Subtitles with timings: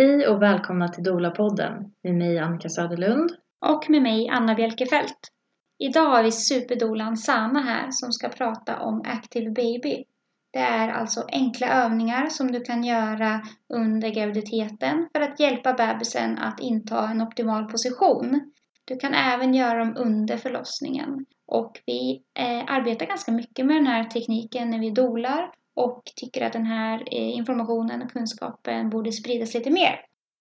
[0.00, 3.30] Hej och välkomna till Dola-podden med mig Annika Söderlund.
[3.66, 5.32] Och med mig Anna Bjelkefelt.
[5.78, 10.04] Idag har vi superdolan Sana här som ska prata om Active Baby.
[10.52, 13.42] Det är alltså enkla övningar som du kan göra
[13.74, 18.52] under graviditeten för att hjälpa bebisen att inta en optimal position.
[18.84, 21.26] Du kan även göra dem under förlossningen.
[21.46, 26.46] Och vi eh, arbetar ganska mycket med den här tekniken när vi dolar och tycker
[26.46, 30.00] att den här eh, informationen och kunskapen borde spridas lite mer.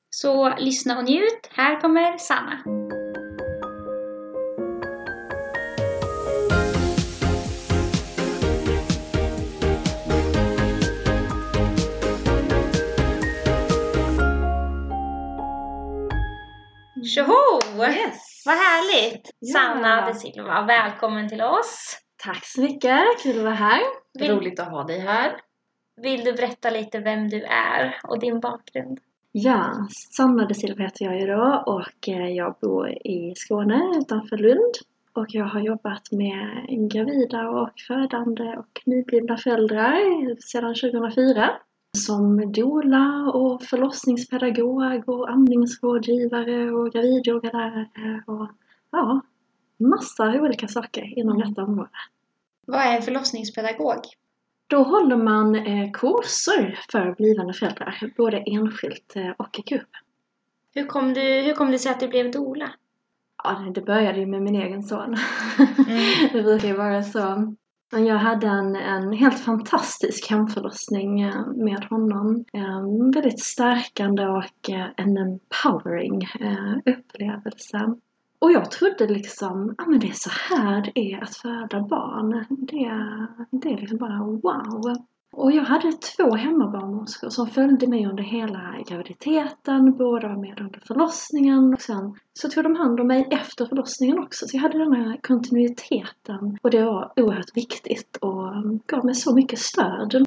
[0.09, 1.49] Så lyssna och njut.
[1.51, 2.63] Här kommer Sanna.
[17.15, 17.59] Tjoho!
[17.91, 18.43] Yes.
[18.45, 19.29] Vad härligt!
[19.39, 19.59] Ja.
[19.59, 21.97] Sanna de Silva, välkommen till oss.
[22.23, 23.81] Tack så mycket, kul att vara här.
[24.19, 25.41] Vill- Roligt att ha dig här.
[26.01, 28.99] Vill du berätta lite vem du är och din bakgrund?
[29.31, 34.37] Ja, Sanna de Silva heter jag ju då och eh, jag bor i Skåne utanför
[34.37, 34.73] Lund.
[35.13, 39.95] Och jag har jobbat med gravida och födande och nyblivna föräldrar
[40.41, 41.49] sedan 2004.
[41.97, 48.47] Som doula och förlossningspedagog och amningsrådgivare och gravidyogalärare och
[48.91, 49.21] ja,
[49.77, 51.89] massa olika saker inom detta område.
[52.71, 53.99] Vad är förlossningspedagog?
[54.67, 59.89] Då håller man eh, kurser för blivande föräldrar, både enskilt eh, och i grupp.
[60.73, 62.69] Hur kom, du, hur kom det sig att du blev doula?
[63.43, 65.15] Ja, det började ju med min egen son.
[65.87, 66.03] Mm.
[66.33, 67.55] det brukar ju vara så.
[67.91, 72.45] Men jag hade en, en helt fantastisk hemförlossning eh, med honom.
[72.53, 76.27] En väldigt stärkande och en empowering
[76.85, 77.95] upplevelse.
[78.39, 82.45] Och jag trodde liksom, ja men det är så här det är att föda barn.
[82.49, 82.91] Det,
[83.51, 84.95] det är liksom bara wow.
[85.31, 90.79] Och jag hade två hemmabarnmorskor som följde mig under hela graviditeten, båda var med under
[90.87, 94.47] förlossningen och sen så tog de hand om mig efter förlossningen också.
[94.47, 98.53] Så jag hade den här kontinuiteten och det var oerhört viktigt och
[98.85, 100.25] gav mig så mycket stöd.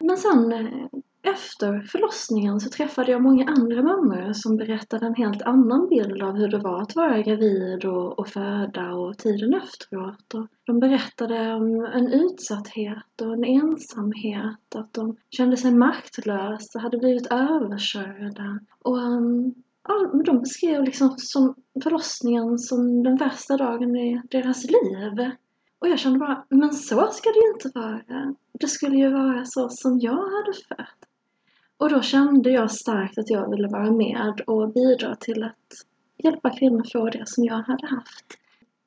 [0.00, 0.88] Men sen eh,
[1.24, 6.36] efter förlossningen så träffade jag många andra mammor som berättade en helt annan bild av
[6.36, 10.34] hur det var att vara gravid och, och föda och tiden efteråt.
[10.34, 16.98] Och de berättade om en utsatthet och en ensamhet, att de kände sig maktlösa, hade
[16.98, 18.58] blivit överkörda.
[18.82, 19.54] Och um,
[19.88, 25.30] ja, de beskrev liksom som förlossningen som den värsta dagen i deras liv.
[25.78, 28.34] Och jag kände bara, men så ska det ju inte vara.
[28.52, 31.08] Det skulle ju vara så som jag hade fött.
[31.84, 35.86] Och då kände jag starkt att jag ville vara med och bidra till att
[36.18, 38.38] hjälpa kvinnor få det som jag hade haft.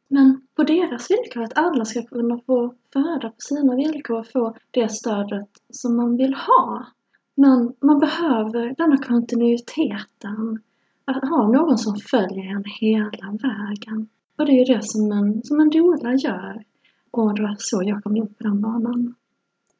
[0.07, 4.55] Men på deras villkor, att alla ska kunna få föda på sina villkor och få
[4.71, 6.85] det stödet som man vill ha.
[7.35, 10.61] Men man behöver denna kontinuiteten.
[11.05, 14.09] Att ha någon som följer en hela vägen.
[14.37, 16.63] Och det är ju det som en, som en doula gör.
[17.11, 19.15] Och det var så jag kom in på den banan.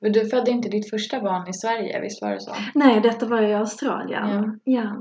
[0.02, 2.56] Men du födde inte ditt första barn i Sverige, visst var det så?
[2.76, 4.60] Nej, detta var i Australien.
[4.64, 4.96] Ja.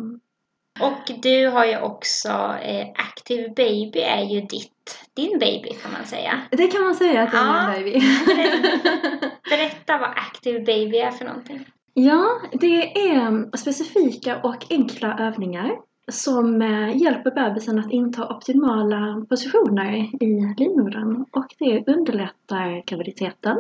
[0.81, 2.29] Och du har ju också
[2.63, 6.41] eh, Active Baby är ju ditt, din baby kan man säga.
[6.51, 7.73] Det kan man säga att det är Ja.
[7.73, 8.01] min baby.
[9.51, 11.65] Berätta vad Active Baby är för någonting.
[11.95, 15.71] ja, det är specifika och enkla övningar
[16.11, 21.25] som eh, hjälper bebisen att inta optimala positioner i livmodern.
[21.31, 23.57] Och det underlättar graviditeten,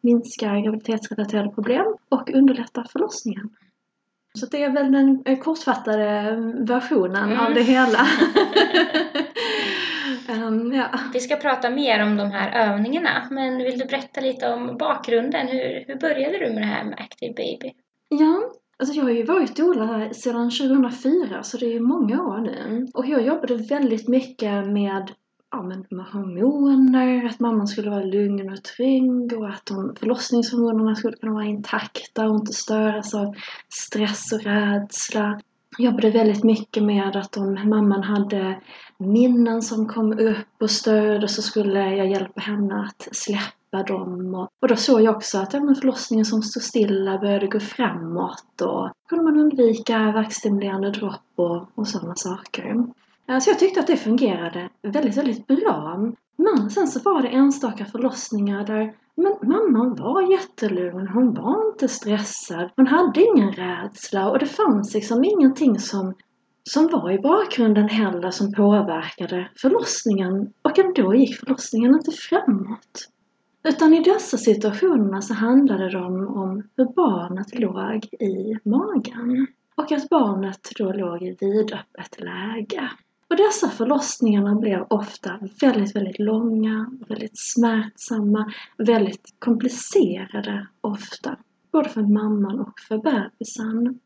[0.00, 3.48] minskar graviditetsrelaterade problem och underlättar förlossningen.
[4.34, 6.36] Så det är väl den eh, kortfattade
[6.68, 7.40] versionen Mm.
[7.46, 7.98] av det hela.
[10.28, 10.88] Ehm, ja.
[11.12, 15.48] Vi ska prata mer om de här övningarna, men vill du berätta lite om bakgrunden?
[15.48, 17.72] Hur, hur började du med det här med Active Baby?
[18.08, 18.42] Ja,
[18.78, 22.86] alltså jag har ju varit doula sedan 2004 så det är ju många år nu.
[22.94, 25.10] Och jag jobbade väldigt mycket med,
[25.50, 30.94] ja, men med hormoner, att mamman skulle vara lugn och trygg och att de förlossningshormonerna
[30.94, 33.34] skulle kunna vara intakta och inte störas av
[33.68, 35.40] stress och rädsla.
[35.78, 38.60] Jag jobbade väldigt mycket med att om mamman hade
[38.98, 44.34] minnen som kom upp och störde så skulle jag hjälpa henne att släppa dem.
[44.34, 48.60] Och, och då såg jag också att ja, förlossningen som stod stilla började gå framåt
[48.62, 52.86] och kunde man undvika verkstimulerande dropp och, och sådana saker.
[53.28, 56.12] Så jag tyckte att det fungerade väldigt, väldigt bra.
[56.36, 61.88] Men sen så var det enstaka förlossningar där men mamman var jättelugn, hon var inte
[61.88, 66.14] stressad, hon hade ingen rädsla och det fanns liksom ingenting som,
[66.70, 73.08] som var i bakgrunden heller som påverkade förlossningen och ändå gick förlossningen inte framåt.
[73.68, 79.46] Utan i dessa situationerna så handlade det om, om hur barnet låg i magen.
[79.74, 82.90] och att barnet då låg i vidöppet läge.
[83.30, 91.36] Och dessa förlossningarna blev ofta väldigt, väldigt långa, väldigt smärtsamma, väldigt komplicerade ofta.
[91.72, 94.00] Både för mamman och för bebisen.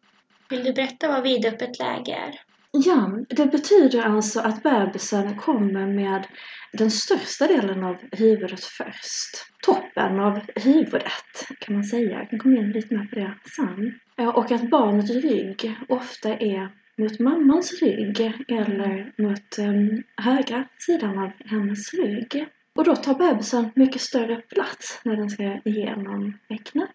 [0.49, 2.41] Vill du berätta vad vidöppet läge är?
[2.71, 6.27] Ja, det betyder alltså att bebisen kommer med
[6.73, 9.47] den största delen av huvudet först.
[9.65, 12.19] Toppen av huvudet kan man säga.
[12.19, 13.99] Jag kan komma in lite mer på det sen.
[14.35, 21.19] Och att barnets rygg ofta är mot mammans rygg eller mot um, ehm, högra sidan
[21.19, 22.47] av hennes rygg.
[22.75, 26.91] Och då tar bebisen mycket större plats när den ska igenom bäcknet.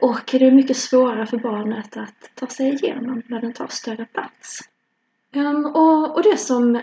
[0.00, 4.04] Och det är mycket svårare för barnet att ta sig igenom när den tar större
[4.04, 4.60] plats.
[5.34, 6.82] Um, och, och det som,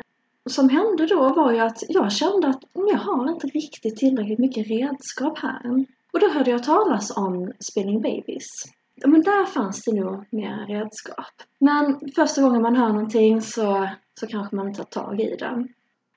[0.50, 4.68] som hände då var ju att jag kände att jag har inte riktigt tillräckligt mycket
[4.68, 5.86] redskap här.
[6.14, 8.48] Och då hörde jag talas om spinning babies.
[9.06, 11.34] Men där fanns det nog mer redskap.
[11.60, 13.90] Men första gången man hör någonting så,
[14.20, 15.68] så kanske man inte tar tag i det.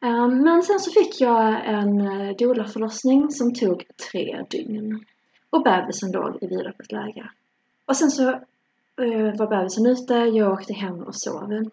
[0.00, 5.04] Ehm, men sen så fick jag en eh, doula-förlossning som tog tre dygn.
[5.50, 7.30] Och bebisen låg i vidöppet läge.
[7.86, 11.70] Och sen så eh, var bebisen ute, jag åkte hem och sov.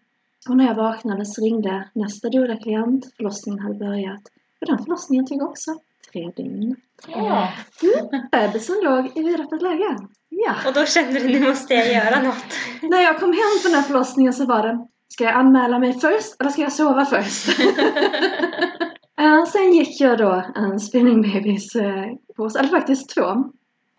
[0.50, 4.22] Och när jag vaknade så ringde nästa doula-klient, förlossningen hade börjat.
[4.62, 5.80] Och den förlossningen tog också
[6.18, 6.76] tre dygn.
[7.08, 7.50] Ja.
[7.84, 9.98] Mm, bebisen låg i vidöppet läge.
[10.30, 10.56] Ja.
[10.68, 12.46] Och då kände du, nu måste jag göra något.
[12.82, 15.94] När jag kom hem från den här förlossningen så var det, ska jag anmäla mig
[15.94, 17.60] först eller ska jag sova först?
[19.22, 21.72] uh, sen gick jag då en spinning babies
[22.36, 23.52] kurs, eller faktiskt två.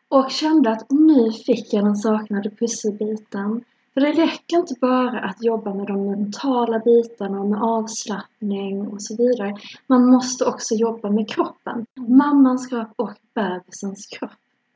[0.09, 3.65] Och kände att nu fick jag den saknade pusselbiten.
[3.95, 9.03] För det räcker inte bara att jobba med de mentala bitarna och med avslappning och
[9.03, 9.57] så vidare.
[9.87, 11.87] Man måste också jobba med kroppen.
[11.95, 14.31] Mammans kropp och bebisens kropp.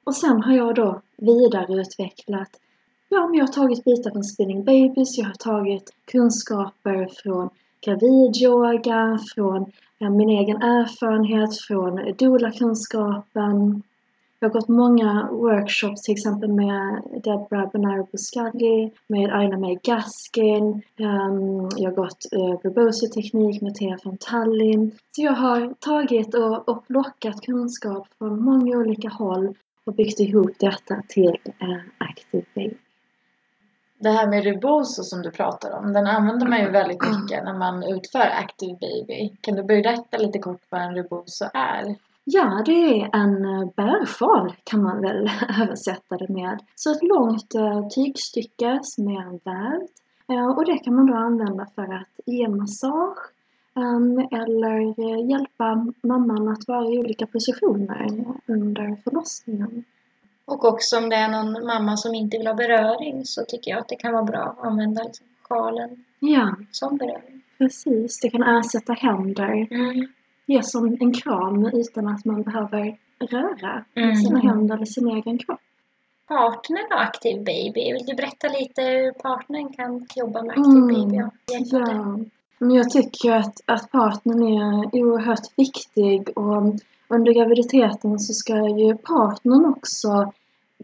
[0.05, 2.51] Och sen har jag då vidareutvecklat
[3.15, 7.51] Ja, men jag har tagit bitar från Spinning Babies, jag har tagit kunskaper från
[7.85, 13.83] gravidyoga, från ja, min egen erfarenhet, från doula-kunskapen.
[14.43, 20.83] Jag har gått många workshops, till exempel med Deborah Benaro Buscagli, med Aina May Gaskin.
[20.99, 24.91] Um, jag har gått uh, Rebozo-teknik med Thea från Tallinn.
[25.17, 29.55] Så jag har tagit och, och plockat kunskap från många olika håll
[29.87, 31.37] och byggt ihop detta till
[31.99, 32.77] Active Baby.
[33.99, 37.59] Det här med rebozo som du pratar om, den använder man ju väldigt mycket när
[37.59, 39.37] man utför Active Baby.
[39.41, 41.97] Kan du berätta lite kort vad en rebozo är?
[42.25, 43.43] Ja, det är en
[43.77, 45.31] bärsjal kan man väl
[45.63, 46.61] översätta det med.
[46.75, 47.53] Så ett långt
[47.95, 49.91] tygstycke som är vävt.
[50.57, 53.19] Och det kan man då använda för att ge massage
[54.31, 59.85] eller hjälpa mamman att vara i olika positioner under förlossningen.
[60.45, 63.81] Och också om det är någon mamma som inte vill ha beröring så tycker jag
[63.81, 65.03] att det kan vara bra att använda
[65.43, 67.43] sjalen Ja, som beröring.
[67.59, 68.21] precis.
[68.21, 69.67] Det kan ersätta händer.
[69.71, 70.07] Mm.
[70.47, 72.97] Ge som en kram utan att man behöver
[73.31, 74.17] röra Mm.
[74.17, 75.61] sina händer eller sin egen kropp.
[76.29, 80.87] Partnern och aktiv baby, vill du berätta lite hur partnern kan jobba med aktiv Mm.
[80.89, 81.17] baby?
[81.71, 82.17] Ja,
[82.59, 86.75] men jag tycker att, att partnern är oerhört viktig och
[87.09, 90.33] under graviditeten så ska ju partnern också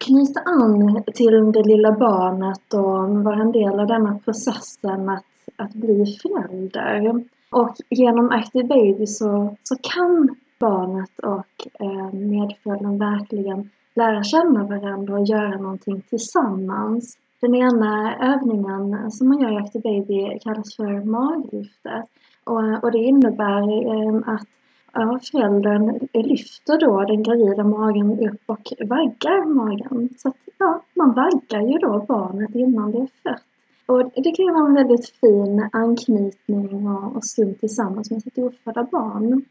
[0.00, 5.24] knyta an till det lilla barnet och vara en del av denna processen att,
[5.56, 7.24] att bli förälder.
[7.50, 15.14] Och genom Active Baby så, så kan barnet och eh, medföljden verkligen lära känna varandra
[15.14, 17.18] och göra någonting tillsammans.
[17.40, 22.04] Den ena övningen som man gör i Active Baby kallas för maglyftet.
[22.44, 24.48] Och, och det innebär eh, att
[24.92, 30.08] ja, föräldern lyfter då den gravida magen upp och vaggar magen.
[30.18, 33.47] Så att, ja, man vaggar ju då barnet innan det är fött.
[33.88, 38.38] Och det kan ju vara en väldigt fin anknytning och, och stund tillsammans med sitt
[38.38, 39.44] ofödda barn.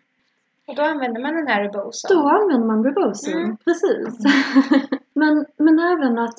[0.68, 2.10] Och då använder man den här reboson.
[2.18, 3.58] Då använder man rebozo, Mm.
[3.66, 4.14] precis.
[5.14, 6.38] men, men även att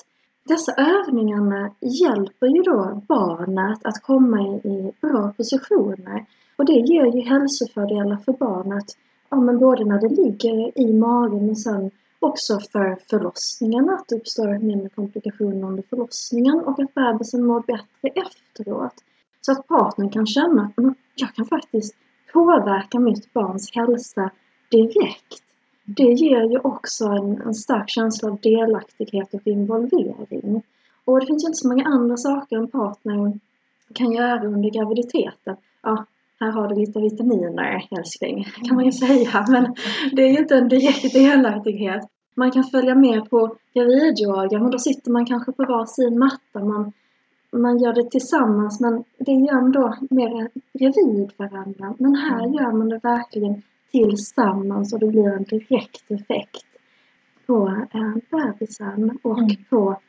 [0.48, 6.26] dessa övningarna hjälper ju då barnet att komma i, i bra positioner.
[6.56, 8.84] Och det ger ju hälsofördelar för barnet,
[9.30, 14.16] ja, men både när det ligger i magen men sen också för förlossningen, att det
[14.16, 18.94] uppstår mindre komplikationer under förlossningen och att bebisen mår bättre efteråt.
[19.40, 20.84] Så att partnern kan känna att
[21.14, 21.94] jag kan faktiskt
[22.32, 24.30] påverka mitt barns hälsa
[24.70, 25.42] direkt.
[25.84, 30.62] Det ger ju också en, en stark känsla av delaktighet och involvering.
[31.04, 33.38] Och det finns ju inte så många andra saker en partner
[33.94, 35.56] kan göra under graviditeten.
[35.82, 36.04] Ja,
[36.40, 39.44] här har du lite vitaminer älskling, kan man ju säga.
[39.48, 39.74] Men
[40.12, 42.02] det är ju inte en direkt delaktighet.
[42.34, 46.64] Man kan följa med på gravidyoga, men då sitter man kanske på var sin matta.
[46.64, 46.92] Man
[47.52, 51.94] man gör det tillsammans men det är ju ändå mer bredvid varandra.
[51.98, 52.52] Men här Mm.
[52.54, 56.66] gör man det verkligen tillsammans och det blir en direkt effekt
[57.46, 59.56] på eh, bebisen och Mm.
[59.70, 60.00] på,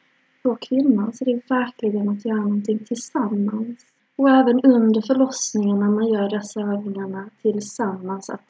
[0.44, 1.14] på kvinnan.
[1.14, 3.86] Så det är verkligen att göra någonting tillsammans.
[4.20, 8.42] Och även under förlossningen när man gör dessa övningarna tillsammans att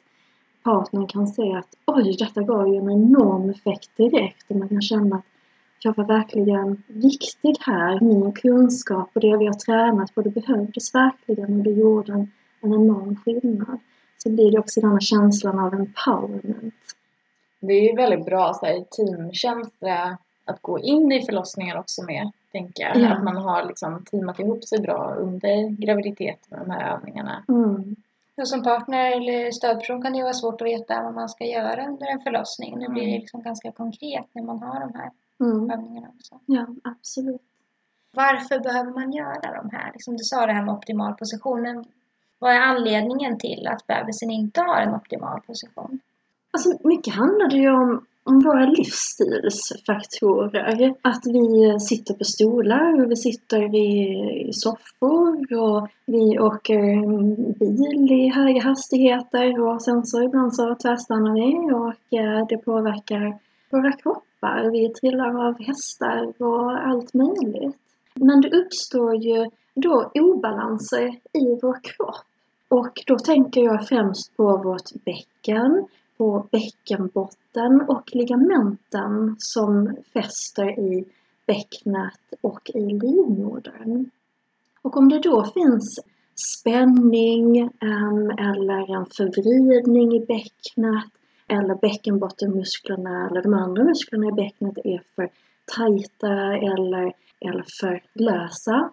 [0.64, 4.82] partnern kan se att oj, detta gav ju en enorm effekt direkt och man kan
[4.82, 5.24] känna att
[5.82, 8.00] jag var verkligen viktig här.
[8.00, 12.32] Min kunskap och det vi har tränat på, det behövdes verkligen och det gjorde en,
[12.60, 13.78] en enorm skillnad.
[14.18, 16.74] Så blir det också den här känslan av empowerment.
[17.60, 20.14] Det är ju väldigt bra så här, teamkänsla eh,
[20.50, 22.96] att gå in i förlossningar också med, tänker jag.
[22.96, 23.12] Ja.
[23.12, 27.44] Att man har liksom teamat ihop sig bra under graviditeten med de här övningarna.
[27.48, 27.96] Mm.
[28.36, 31.44] Och som partner eller stödperson kan det ju vara svårt att veta vad man ska
[31.44, 32.78] göra under en förlossning.
[32.78, 33.20] Nu blir det Mm.
[33.20, 35.70] liksom ganska konkret när man har de här Mm.
[35.70, 36.38] övningarna också.
[36.46, 37.42] Ja, absolut.
[38.12, 39.90] Varför behöver man göra de här?
[39.92, 41.62] Liksom du sa det här med optimal position.
[41.62, 41.84] Men
[42.38, 46.00] vad är anledningen till att bebisen inte har en optimal position?
[46.50, 50.94] Alltså, mycket handlar det ju om, om våra livsstilsfaktorer.
[51.02, 57.06] Att vi sitter på stolar, och vi sitter i, soffor och vi åker
[57.58, 63.38] bil i höga hastigheter och sen så ibland så tvärstannar vi och eh, det påverkar
[63.70, 64.70] våra kroppar.
[64.70, 67.76] Vi trillar av hästar och allt möjligt.
[68.14, 72.24] Men det uppstår ju då obalanser i vår kropp.
[72.68, 75.86] Och då tänker jag främst på vårt bäcken,
[76.20, 81.04] på bäckenbotten och ligamenten som fäster i
[81.46, 84.10] bäcknet och i livmodern.
[84.82, 85.98] Och om det då finns
[86.58, 87.58] spänning
[88.38, 91.10] eller en förvridning i bäcknet
[91.48, 95.28] eller bäckenbottenmusklerna eller de andra musklerna i bäcknet är för
[95.76, 98.90] tajta eller, eller för lösa.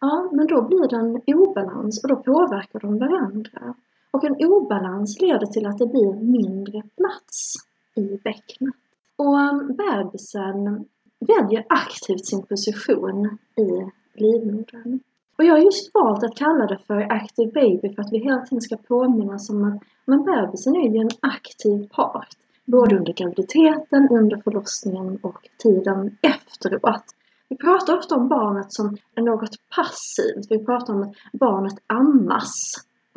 [0.00, 3.74] Ja, men då blir det en obalans och då påverkar de varandra.
[4.10, 7.54] Och en obalans leder till att det blir mindre plats
[7.94, 8.74] i bäcknet.
[9.16, 10.84] Och um, bebisen
[11.20, 15.00] väljer aktivt sin position i livmodern.
[15.38, 18.40] Och jag har just valt att kalla det för active baby för att vi hela
[18.40, 22.28] tiden ska påminnas om att men bebisen är ju en aktiv part.
[22.64, 27.04] Både under graviditeten, under förlossningen och tiden efteråt.
[27.48, 30.46] Vi pratar ofta om barnet som något passivt.
[30.50, 32.74] Vi pratar om att barnet ammas.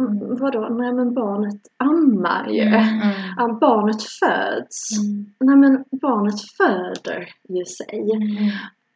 [0.07, 0.69] Mm, vadå?
[0.69, 2.61] Nej men barnet ammar ju.
[2.61, 2.99] Mm.
[3.37, 4.99] Ja, barnet föds.
[4.99, 5.25] Mm.
[5.39, 8.11] Nej men barnet föder ju sig.
[8.11, 8.51] Mm.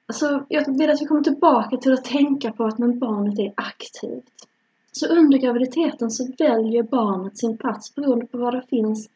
[0.08, 3.54] Alltså, jag vill att vi kommer tillbaka till att tänka på att men barnet är
[3.56, 4.48] aktivt.
[4.92, 9.10] Så under graviditeten så väljer barnet sin plats beroende på var det finns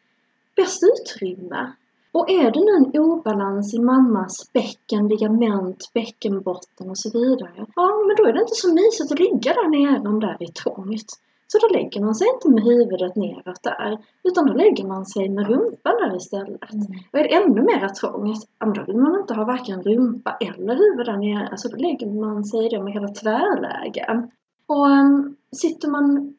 [0.56, 1.72] bäst utrymme.
[2.12, 7.66] Och är det nu en obalans i mammas bäcken, ligament, bäckenbotten och så vidare.
[7.76, 10.52] Ja, men då är det inte så mysigt att ligga där nere om där är
[10.52, 11.20] trångt.
[11.52, 13.98] Så då lägger man sig inte med huvudet neråt där.
[14.24, 16.74] Utan då lägger man sig med rumpan där istället.
[16.74, 16.86] Mm.
[17.12, 20.38] Och är det ännu mer trångt, ja, men då vill man inte ha varken rumpa
[20.40, 21.58] eller huvud där nere.
[21.58, 24.28] Så då lägger man sig i det man kallar tvärläge.
[24.68, 26.34] Och um, sitter man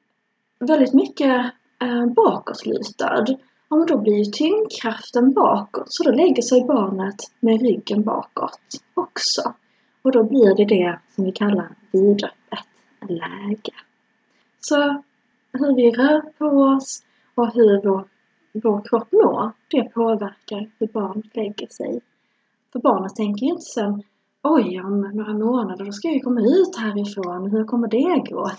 [0.61, 1.37] väldigt mycket
[1.85, 3.25] uh, bakåtlutad,
[3.69, 5.87] ja, men då blir ju tyngdkraften bakåt.
[5.87, 8.61] Så då lägger sig barnet med ryggen bakåt
[8.95, 9.43] också.
[10.03, 12.67] Och då blir det det som vi kallar vidöppet
[13.09, 13.73] läge.
[14.61, 15.03] Så
[15.53, 17.03] hur vi rör på oss
[17.35, 18.05] och hur vår,
[18.53, 22.01] vår kropp mår, det påverkar hur barnet lägger sig.
[22.73, 24.03] För barnet tänker ju inte sen
[24.43, 27.51] Oj, om några månader då ska jag ju komma ut härifrån.
[27.51, 28.41] Hur kommer det gå?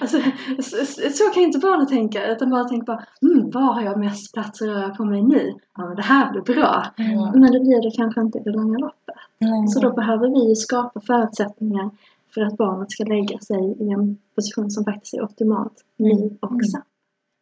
[0.00, 0.18] alltså,
[0.58, 2.32] så, så kan inte barnet tänka.
[2.32, 5.54] Utan bara tänka bara, mm, var har jag mest plats att röra på mig nu?
[5.76, 6.86] Ja, men det här blir bra.
[6.98, 7.40] Mm.
[7.40, 9.16] Men det blir det kanske inte i det långa loppet.
[9.40, 9.66] Mm.
[9.66, 11.90] Så då behöver vi skapa förutsättningar
[12.36, 16.78] för att barnet ska lägga sig i en position som faktiskt är optimalt nu också.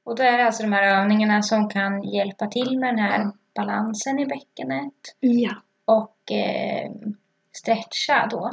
[0.05, 3.31] Och då är det alltså de här övningarna som kan hjälpa till med den här
[3.55, 5.53] balansen i bäckenet Ja.
[5.85, 6.91] och eh,
[7.53, 8.51] stretcha då.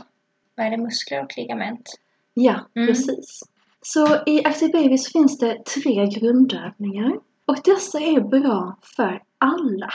[0.56, 0.78] Vad är det?
[0.78, 1.90] Muskler och ligament?
[2.34, 2.88] Ja, Mm.
[2.88, 3.44] precis.
[3.82, 7.20] Så i Active Babies finns det tre grundövningar.
[7.46, 9.90] Och dessa är bra för alla.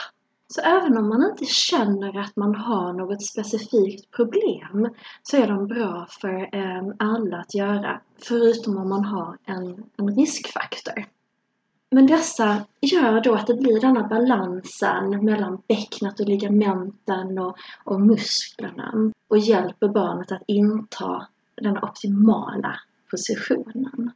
[0.49, 4.89] Så även om man inte känner att man har något specifikt problem
[5.23, 8.01] så är de bra för eh, alla att göra.
[8.19, 11.07] Förutom om man har en, en riskfaktor.
[11.91, 18.01] Men dessa gör då att det blir denna balansen mellan bäcknet och ligamenten och, och
[18.01, 24.13] musklerna och hjälper barnet att inta den optimala positionen.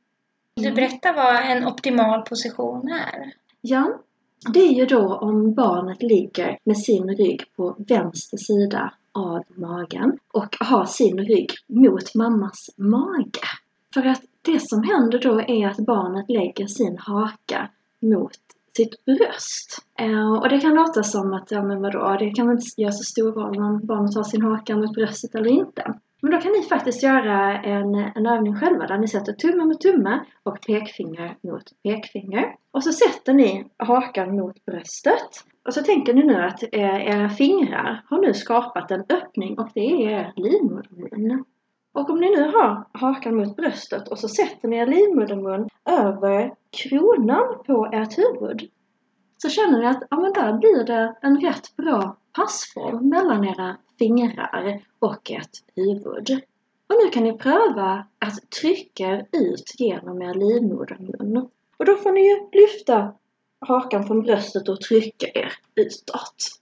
[0.55, 3.33] Vill du berätta vad en optimal position är?
[3.61, 4.01] Ja,
[4.49, 10.19] det är ju då om barnet ligger med sin rygg på vänster sida av magen
[10.33, 13.47] och har sin rygg mot mammas mage.
[13.95, 17.71] För att det som händer då är att barnet lägger sin haka
[18.03, 18.39] mot
[18.77, 19.79] sitt bröst.
[19.99, 22.93] Eh, och det kan låta som att, ja men vadå, det kan väl inte göra
[22.93, 25.95] så stor roll om barnet har sin haka mot bröstet eller inte.
[26.23, 29.81] Men då kan ni faktiskt göra en, en övning själva där ni sätter tumme mot
[29.81, 32.55] tumme och pekfinger mot pekfinger.
[32.71, 35.31] Och så sätter ni hakan mot bröstet.
[35.67, 39.69] Och så tänker ni nu att eh, era fingrar har nu skapat en öppning och
[39.75, 41.45] det är er livmodermun.
[41.93, 46.55] Och om ni nu har hakan mot bröstet och så sätter ni er livmodermun över
[46.71, 48.71] kronan på ert huvud
[49.43, 53.77] så känner ni att ja, men där blir det en rätt bra passform mellan era
[53.99, 56.41] fingrar och ert huvud.
[56.87, 61.49] Och nu kan ni pröva att trycka ut genom er livmodermun.
[61.77, 63.13] Och då får ni ju lyfta
[63.61, 66.61] hakan från bröstet och trycka er utåt.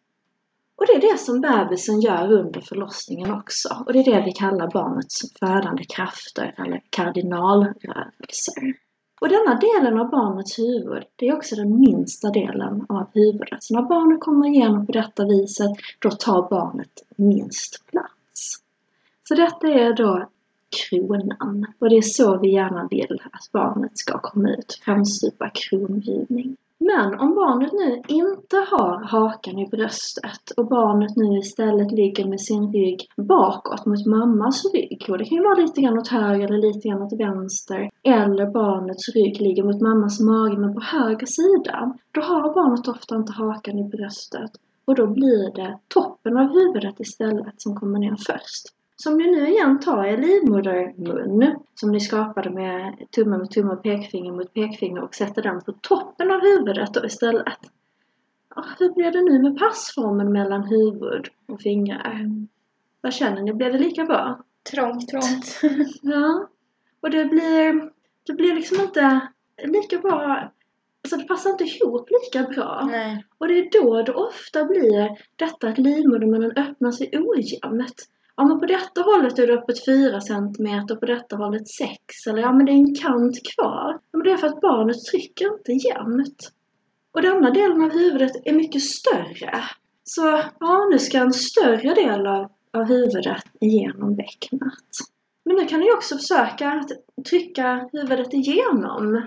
[0.76, 3.68] Och det är det som bebisen gör under förlossningen också.
[3.87, 8.75] Och det är det vi kallar barnets födande krafter eller kardinalrörelser.
[9.20, 13.62] Och denna delen av barnets huvud, det är också den minsta delen av huvudet.
[13.62, 18.62] Så när barnet kommer igenom på detta viset, då tar barnet minst plats.
[19.28, 20.28] Så detta är då
[20.68, 21.66] kronan.
[21.78, 26.56] Och det är så vi gärna vill att barnet ska komma ut, framstupa krongivning.
[26.90, 32.40] Men om barnet nu inte har hakan i bröstet och barnet nu istället ligger med
[32.40, 36.45] sin rygg bakåt mot mammas rygg och det kan ju vara lite grann åt höger
[36.45, 41.26] eller lite grann åt vänster eller barnets rygg ligger mot mammas mage men på höger
[41.26, 41.95] sida.
[42.12, 44.50] Då har barnet ofta inte hakan i bröstet
[44.85, 48.77] och då blir det toppen av huvudet istället som kommer ner först.
[49.02, 53.73] Så om ni nu igen tar er livmodermun som ni skapade med tumme mot tumme
[53.73, 57.59] och pekfinger mot pekfinger och sätter den på toppen av huvudet då istället.
[58.78, 62.26] Hur blir det nu med passformen mellan huvud och fingrar?
[63.00, 63.52] Vad känner ni?
[63.52, 64.45] Blir det lika bra?
[64.71, 65.09] Trångt.
[65.09, 65.61] Trångt.
[66.02, 66.49] Ja.
[67.00, 67.90] Och det blir,
[68.26, 69.21] det blir liksom inte
[69.64, 70.50] lika bra
[71.02, 72.89] Alltså det passar inte ihop lika bra.
[72.91, 73.25] Nej.
[73.39, 78.60] Och det är då det ofta blir detta att livmodermunnen öppnar sig ojämnt ja men
[78.60, 82.52] på detta hållet är det öppet 4 cm och på detta hållet 6 eller ja
[82.52, 83.98] men det är en kant kvar.
[84.10, 86.52] Ja, men det är för att barnet trycker inte jämnt.
[87.12, 89.64] Och denna delen av huvudet är mycket större.
[90.04, 94.88] Så ja, nu ska en större del av, av huvudet igenom bäcknet.
[95.44, 96.90] Men nu kan ni också försöka att
[97.24, 99.26] trycka huvudet igenom.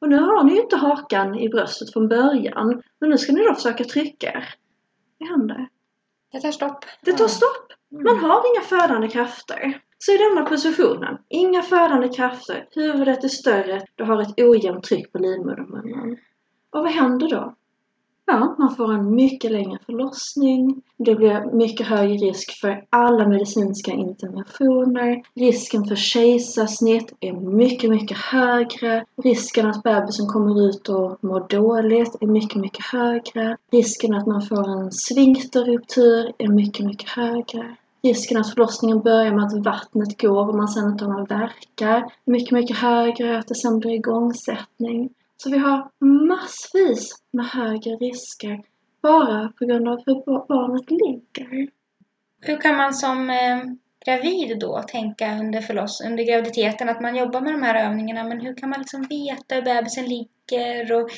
[0.00, 2.82] Och nu har ni ju inte hakan i bröstet från början.
[3.00, 4.54] Men nu ska ni då försöka trycka er.
[5.18, 5.68] Det händer.
[6.32, 6.84] Det tar stopp.
[7.02, 7.72] Det tar stopp.
[7.90, 9.82] Man har inga födande krafter.
[9.98, 15.12] Så i denna positionen, inga födande krafter, huvudet är större, du har ett ojämnt tryck
[15.12, 16.18] på livmodermunnen.
[16.70, 17.54] Och vad händer då?
[18.28, 20.82] Ja, man får en mycket längre förlossning.
[20.96, 25.22] Det blir mycket högre risk för alla medicinska interventioner.
[25.34, 29.04] Risken för kejsarsnitt är mycket, mycket högre.
[29.22, 33.56] Risken att bebisen kommer ut och mår dåligt är mycket, mycket högre.
[33.72, 37.76] Risken att man får en sfinkterruptur är mycket, mycket högre.
[38.02, 41.96] Risken att förlossningen börjar med att vattnet går och man sen inte har några verkar
[41.96, 43.38] är mycket, mycket högre.
[43.38, 45.10] Att det sen blir igångsättning.
[45.36, 48.62] Så vi har massvis med högre risker
[49.02, 51.68] bara på grund av hur barnet ligger.
[52.40, 53.58] Hur kan man som eh,
[54.06, 58.40] gravid då tänka under förloss, under graviditeten att man jobbar med de här övningarna men
[58.40, 61.10] hur kan man liksom veta hur bebisen ligger och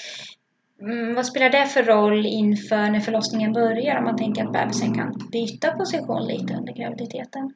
[0.80, 4.94] mm, vad spelar det för roll inför när förlossningen börjar om man tänker att bebisen
[4.94, 7.54] kan byta position lite under graviditeten?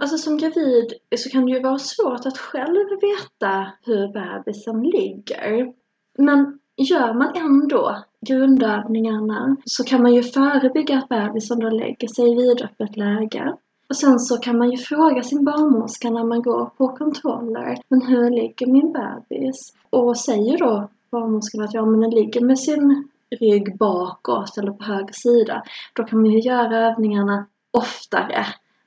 [0.00, 5.72] Alltså som gravid så kan det ju vara svårt att själv veta hur bebisen ligger.
[6.18, 12.32] Men gör man ändå grundövningarna så kan man ju förebygga att bebisen då lägger sig
[12.32, 13.56] i vidöppet läge.
[13.88, 17.76] Och sen så kan man ju fråga sin barnmorska när man går på kontroller.
[17.88, 19.72] Men hur ligger min bebis?
[19.90, 23.08] Och säger då barnmorskan att ja men den ligger med sin
[23.40, 25.62] rygg bakåt eller på höger sida.
[25.92, 28.46] Då kan man ju göra övningarna oftare.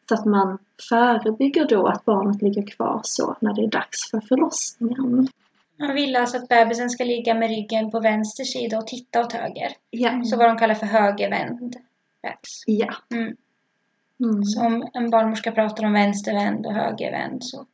[0.10, 0.58] Så att man
[0.90, 5.28] förebygger då att barnet ligger kvar så när det är dags för förlossningen.
[5.82, 9.34] Man vill alltså att bebisen ska ligga med ryggen på vänster sida och titta åt
[9.34, 9.72] höger.
[9.90, 10.24] Ja.
[10.24, 11.76] Så vad de kallar för högervänd
[12.22, 12.64] bebis.
[12.68, 12.94] Ja.
[13.12, 13.36] Mm.
[14.20, 14.44] Mm.
[14.44, 17.66] Så om en barnmorska pratar om vänstervänd och högervänd så,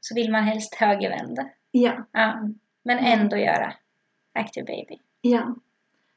[0.00, 1.38] så vill man helst högervänd.
[1.70, 2.06] Ja.
[2.12, 2.48] Ja.
[2.82, 3.74] Men ändå göra
[4.32, 4.98] active baby.
[5.20, 5.54] Ja.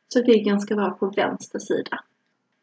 [0.07, 2.03] Så ryggen ska vara på vänster sida.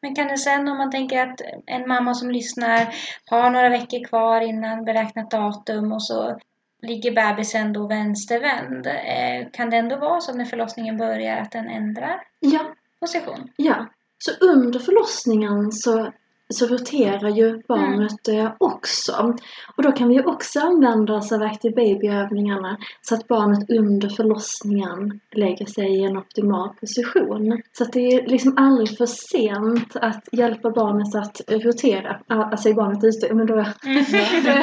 [0.01, 2.94] Men kan det sen om man tänker att en mamma som lyssnar
[3.27, 6.38] har några veckor kvar innan beräknat datum och så
[6.82, 8.86] ligger bebisen då vänstervänd.
[8.86, 12.74] Eh, kan det ändå vara så när förlossningen börjar att den ändrar Ja.
[13.00, 13.48] position?
[13.56, 13.86] Ja.
[14.18, 16.12] Så under förlossningen så
[16.54, 19.35] så roterar ju barnet eh, också.
[19.76, 25.20] Och då kan vi också använda oss av Active Baby-övningarna så att barnet under förlossningen
[25.32, 27.62] lägger sig i en optimal position.
[27.72, 32.20] Så att det är liksom aldrig för sent att hjälpa barnet att rotera.
[32.26, 34.04] Alltså är barnet ute, men då, Mm.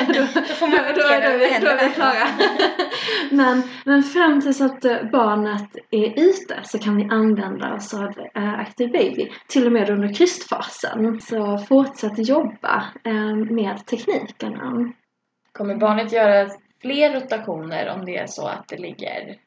[0.08, 2.28] då, Då får man rotera över då är vi klara.
[3.32, 8.14] men, men fram tills att eh, barnet är ute så kan vi använda oss av
[8.36, 9.32] eh, Active Baby.
[9.48, 11.22] Till och med under krystfasen.
[11.22, 14.94] Så fortsätt jobba eh, med teknikerna.
[15.52, 16.50] Kommer barnet göra
[16.82, 19.38] fler rotationer om det är så att det ligger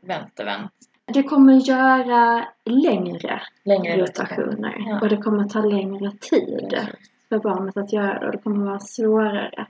[0.00, 0.72] vänstervänt?
[1.06, 4.76] Det kommer göra längre Längre rotationer.
[4.86, 5.00] Ja.
[5.00, 6.78] och det kommer ta längre tid
[7.28, 9.66] för barnet att göra det och det kommer vara svårare.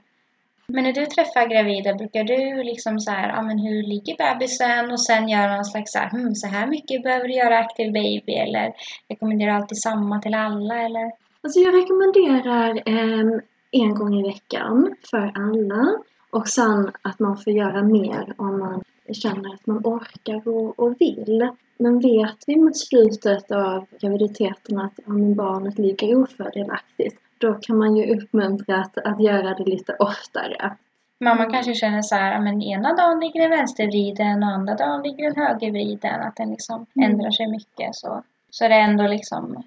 [0.67, 4.91] Men när du träffar gravida, brukar du liksom så här, ja men hur ligger bebisen?
[4.91, 7.93] Och sen göra någon slags så här, hmm, så här mycket behöver du göra aktiv
[7.93, 8.33] baby?
[8.33, 8.73] Eller
[9.09, 10.81] rekommenderar du alltid samma till alla?
[10.81, 11.24] Eller?
[11.45, 15.93] Alltså jag rekommenderar ehm, en gång i veckan för alla.
[16.29, 20.95] Och sen att man får göra mer om man känner att man orkar och, och
[20.99, 21.49] vill.
[21.77, 27.95] Men vet vi mot slutet av graviditeten att men barnet ligger ofördelaktigt, då kan man
[27.95, 30.75] ju uppmuntra att, att göra det lite oftare.
[31.19, 35.23] Mamma kanske känner så här, men ena dagen ligger den vänstervriden och andra dagen ligger
[35.23, 36.21] den högervriden.
[36.21, 37.11] Att den liksom Mm.
[37.11, 37.95] ändrar sig mycket.
[37.95, 39.63] Så, så är det ändå liksom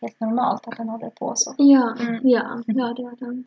[0.00, 1.54] helt normalt att den håller på så.
[1.58, 2.20] Ja, Mm.
[2.28, 3.44] ja, ja det är den.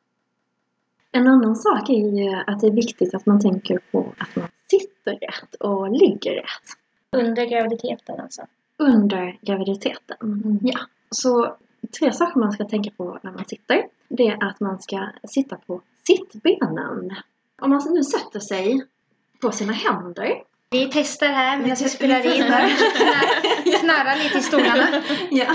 [1.11, 4.47] En annan sak är ju att det är viktigt att man tänker på att man
[4.71, 6.77] sitter rätt och ligger rätt.
[7.11, 8.41] Under graviditeten alltså.
[8.77, 10.17] under graviditeten.
[10.21, 10.59] Mm.
[10.61, 10.79] Ja.
[11.09, 11.55] Så
[11.99, 13.83] tre saker man ska tänka på när man sitter.
[14.09, 17.11] Det är att man ska sitta på sittbenen.
[17.61, 18.81] Om man nu sätter sig
[19.41, 20.43] på sina händer.
[20.69, 22.43] Vi testar här medan vi spelar in.
[23.79, 25.03] Knarrar lite i stolarna.
[25.31, 25.45] Ja.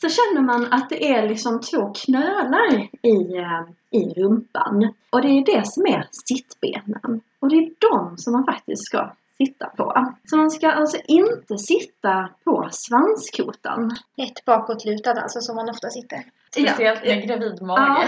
[0.00, 4.94] Så känner man att det är liksom två knölar i, eh, i rumpan.
[5.10, 7.20] Och det är det som är sittbenen.
[7.40, 10.12] Och det är de som man faktiskt ska sitta på.
[10.24, 13.96] Så man ska alltså inte sitta på svanskotan.
[14.16, 16.24] Ett bakåtlutad alltså som man ofta sitter.
[16.50, 17.78] Speciellt med gravidmage.
[17.78, 18.04] Ja,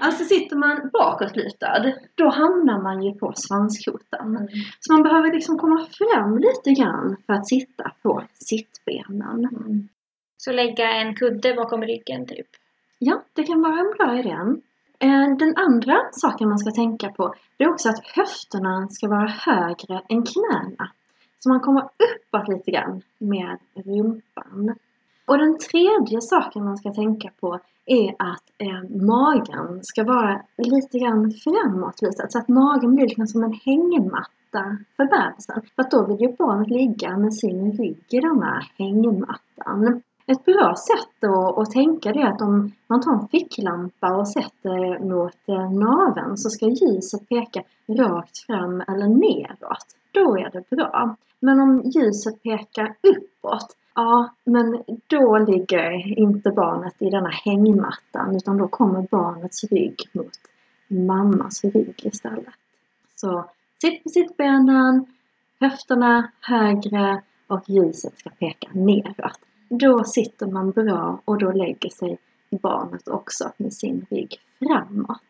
[0.00, 4.36] alltså sitter man bakåtlutad, då hamnar man ju på svanskotan.
[4.36, 4.48] Mm.
[4.80, 9.44] Så man behöver liksom komma fram lite grann för att sitta på sittbenen.
[9.44, 9.88] Mm.
[10.38, 12.46] Så lägga en kudde bakom ryggen typ.
[12.98, 14.36] Ja, det kan vara en bra idé.
[15.00, 19.28] Eh, den andra saken man ska tänka på det är också att höfterna ska vara
[19.28, 20.90] högre än knäna.
[21.38, 24.74] Så man kommer uppåt lite grann med rumpan.
[25.26, 30.98] Och den tredje saken man ska tänka på är att eh, magen ska vara lite
[30.98, 32.28] grann framåtlutad.
[32.28, 35.62] Så att magen blir liksom som en hängmatta för bebisen.
[35.74, 40.02] För att då vill ju barnet ligga med sin rygg i den här hängmattan.
[40.32, 44.28] Ett bra sätt att, att tänka det är att om man tar en ficklampa och
[44.28, 49.86] sätter mot naven naveln så ska ljuset peka rakt fram eller neråt.
[50.12, 51.16] Då är det bra.
[51.40, 58.56] Men om ljuset pekar uppåt, ja men då ligger inte barnet i denna hängmattan utan
[58.56, 60.38] då kommer barnets rygg mot
[60.88, 62.54] mammas rygg istället.
[63.14, 63.44] Så
[63.82, 65.06] sitt på sittbenen,
[65.60, 69.40] höfterna högre och ljuset ska peka neråt.
[69.68, 72.18] Då sitter man bra och då lägger sig
[72.50, 75.22] barnet också med sin rygg framåt.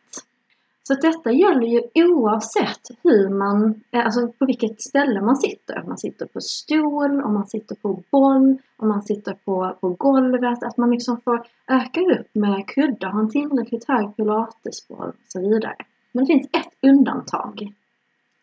[0.89, 5.79] Så detta gäller ju oavsett hur man, eh, alltså på vilket ställe man sitter.
[5.81, 9.89] Om man sitter på stol, om man sitter på boll, om man sitter på, på
[9.89, 10.63] golvet.
[10.63, 15.39] Att man liksom får öka upp med kuddar, ha en tillräckligt hög pilatesboll och så
[15.41, 15.75] vidare.
[16.11, 17.73] Men det finns ett undantag.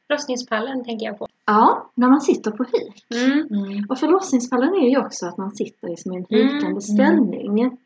[0.06, 1.28] Förlossningspallen tänker jag på.
[1.46, 3.04] Ja, när man sitter på huk.
[3.14, 3.46] Mm.
[3.50, 3.86] Mm.
[3.88, 7.78] Och förlossningsfallen är ju också att man sitter liksom i en hukande Mm, ställning.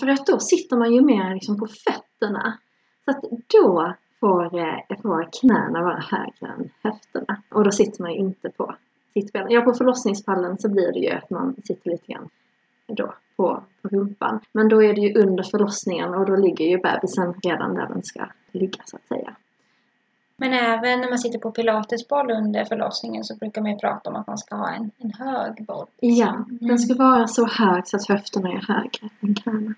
[0.00, 2.58] För att då sitter man ju mer liksom på fötterna.
[3.04, 7.42] Så att då får, eh, får knäna vara högre än höfterna.
[7.50, 8.74] Och då sitter man ju inte på
[9.14, 9.50] sittbenen.
[9.50, 12.28] Ja, på förlossningspallen så blir det ju att man sitter lite grann
[12.86, 14.40] då på, på rumpan.
[14.52, 18.02] Men då är det ju under förlossningen och då ligger ju bebisen redan där den
[18.02, 19.36] ska ligga så att säga.
[20.42, 24.16] Men även när man sitter på pilatesboll under förlossningen så brukar man ju prata om
[24.16, 25.86] att man ska ha en, en hög boll.
[26.00, 26.78] Ja, den Mm.
[26.78, 29.74] ska vara så hög så att höfterna är högre än knäna.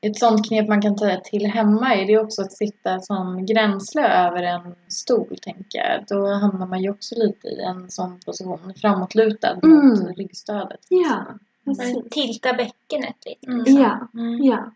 [0.00, 4.08] Ett sånt knep man kan ta till hemma är det också att sitta som gränsle
[4.26, 6.04] över en stol, tänker jag.
[6.08, 9.88] Då hamnar man ju också lite i en sån position, framåtlutad Mm.
[9.88, 10.80] mot ryggstödet.
[10.88, 11.24] Ja,
[11.64, 11.96] precis.
[12.10, 13.46] tilta bäckenet lite.
[13.52, 13.64] Mm.
[13.82, 14.42] Ja, Mm.
[14.44, 14.72] ja.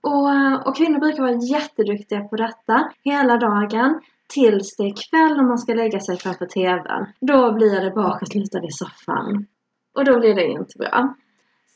[0.00, 5.44] Och, och kvinnor brukar vara jätteduktiga på detta hela dagen tills det är kväll och
[5.44, 7.06] man ska lägga sig framför TVn.
[7.20, 9.46] Då blir det bakåtlutad i soffan.
[9.94, 11.14] Och då blir det inte bra.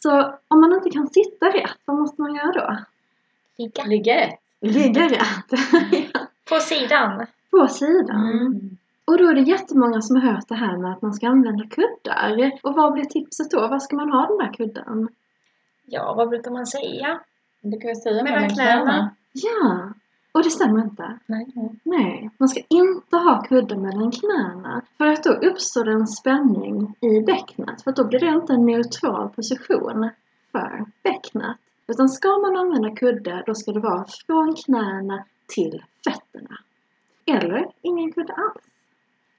[0.03, 2.79] Så om man inte kan sitta rätt, vad måste man göra då?
[3.59, 3.85] Ligga.
[3.85, 4.41] Ligga rätt.
[4.61, 5.51] Ligga rätt.
[6.49, 7.27] På sidan.
[7.51, 8.31] På sidan.
[8.31, 8.77] Mm.
[9.05, 11.65] Och då är det jättemånga som har hört det här med att man ska använda
[11.67, 12.59] kuddar.
[12.63, 13.69] Och vad blir tipset då?
[13.69, 15.09] Var ska man ha den där kudden?
[15.87, 17.21] Ja, vad brukar man säga?
[17.61, 19.15] Det kan jag säga Mellan knäna.
[19.33, 19.93] Ja,
[20.33, 21.19] och det stämmer inte.
[21.27, 21.47] Nej.
[21.83, 24.83] Nej, man ska inte ha kudden mellan knäna.
[24.99, 27.83] För att då uppstår det en spänning i bäcknet.
[27.83, 30.11] För att då blir det inte en neutral position
[30.53, 31.57] för bäcknet.
[31.87, 36.57] Utan ska man använda kudde, då ska det vara från knäna till fötterna.
[37.27, 38.65] Eller ingen kudde alls.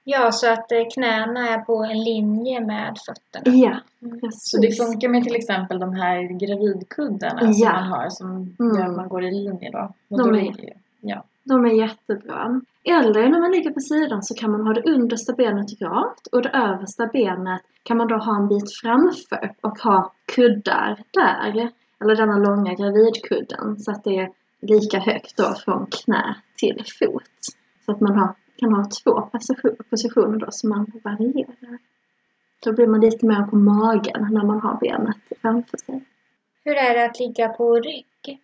[0.06, 3.56] Ja, så att eh, knäna är på en linje med fötterna.
[3.56, 4.20] Ja, Mm.
[4.20, 4.50] precis.
[4.50, 7.72] Så det funkar med till exempel de här gravidkuddarna som Ja.
[7.72, 8.76] man har som Mm.
[8.76, 9.92] gör att man går i linje då.
[10.08, 11.24] Och De då ligger ju- ja.
[11.44, 12.60] De är jättebra.
[12.84, 16.42] Eller när man ligger på sidan så kan man ha det understa benet rakt och
[16.42, 21.70] det översta benet kan man då ha en bit framför och ha kuddar där.
[22.00, 27.40] Eller denna långa gravidkudden så att det är lika högt då från knä till fot.
[27.86, 31.78] Så att man har, kan ha två position- positioner då som man varierar.
[32.64, 36.04] Då blir man lite mer på magen när man har benet framför sig.
[36.64, 38.40] Hur är det att ligga på rygg?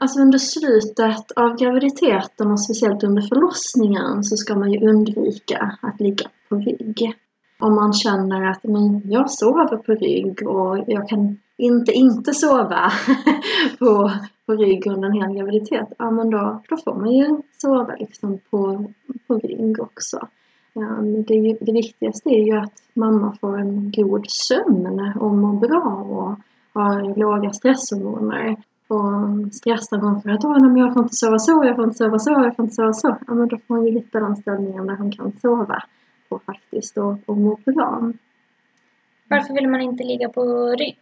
[0.00, 6.00] Alltså under slutet av graviditeten och speciellt under förlossningen så ska man ju undvika att
[6.00, 7.14] ligga på rygg.
[7.60, 12.92] Om man känner att men jag sover på rygg och jag kan inte inte sova
[13.78, 14.10] på,
[14.46, 18.38] på rygg under en hel graviditet, ja men då, då får man ju sova liksom
[18.50, 18.90] på,
[19.26, 20.28] på rygg också.
[20.72, 25.34] Ja, men det, ju, det viktigaste är ju att mamma får en god sömn och
[25.34, 26.38] mår bra och
[26.80, 28.56] har låga stresshormoner
[28.88, 31.96] och stressar hon för att Åh, men jag får inte sova så, jag får inte
[31.96, 33.16] sova så, jag får inte sova så.
[33.26, 35.82] Ja, men då får hon ju hitta ställningen där hon kan sova
[36.28, 38.12] på faktiskt och, och må bra.
[39.28, 40.42] Varför vill man inte ligga på
[40.78, 40.98] rygg?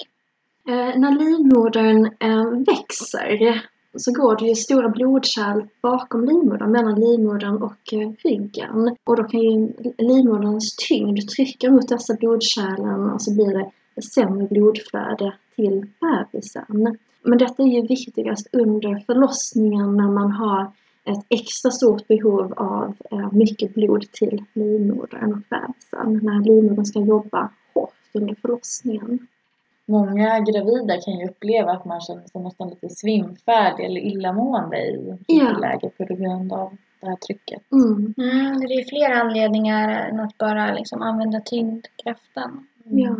[0.68, 3.62] Eh, när livmodern eh, växer
[3.96, 8.96] så går det ju stora blodkärl bakom livmodern, mellan livmodern och eh, ryggen.
[9.04, 13.70] Och då kan ju livmoderns tyngd trycka mot dessa blodkärlen och så blir det
[14.02, 16.96] sämre blodflöde till bebisen.
[17.22, 20.72] Men detta är ju viktigast under förlossningen när man har
[21.04, 26.20] ett extra stort behov av eh, mycket blod till livmodern och bebisen.
[26.22, 29.26] När livmodern ska jobba hårt under förlossningen.
[29.86, 35.16] Många gravida kan ju uppleva att man känner sig nästan lite svimfärdig eller illamående i
[35.26, 35.58] Ja.
[35.58, 37.62] läget på grund av det här trycket.
[37.72, 38.14] Mm.
[38.18, 42.66] Mm, det är fler anledningar än att bara liksom använda tyngdkraften.
[42.84, 43.16] Ja.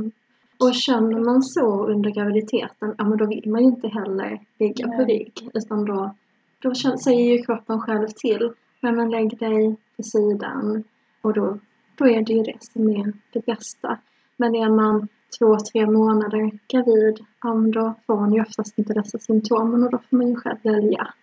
[0.63, 4.87] Och känner man så under graviditeten, ja men då vill man ju inte heller ligga
[4.89, 5.51] på rygg.
[5.55, 6.15] Utan då,
[6.59, 8.53] då säger ju kroppen själv till.
[8.81, 10.85] Men men lägg dig på sidan.
[11.23, 11.59] Och då,
[11.95, 13.99] då är det ju det som är det bästa.
[14.37, 19.19] Men är man två, tre månader gravid, ja, då får man ju oftast inte dessa
[19.19, 21.15] symptomen och då får man ju själv välja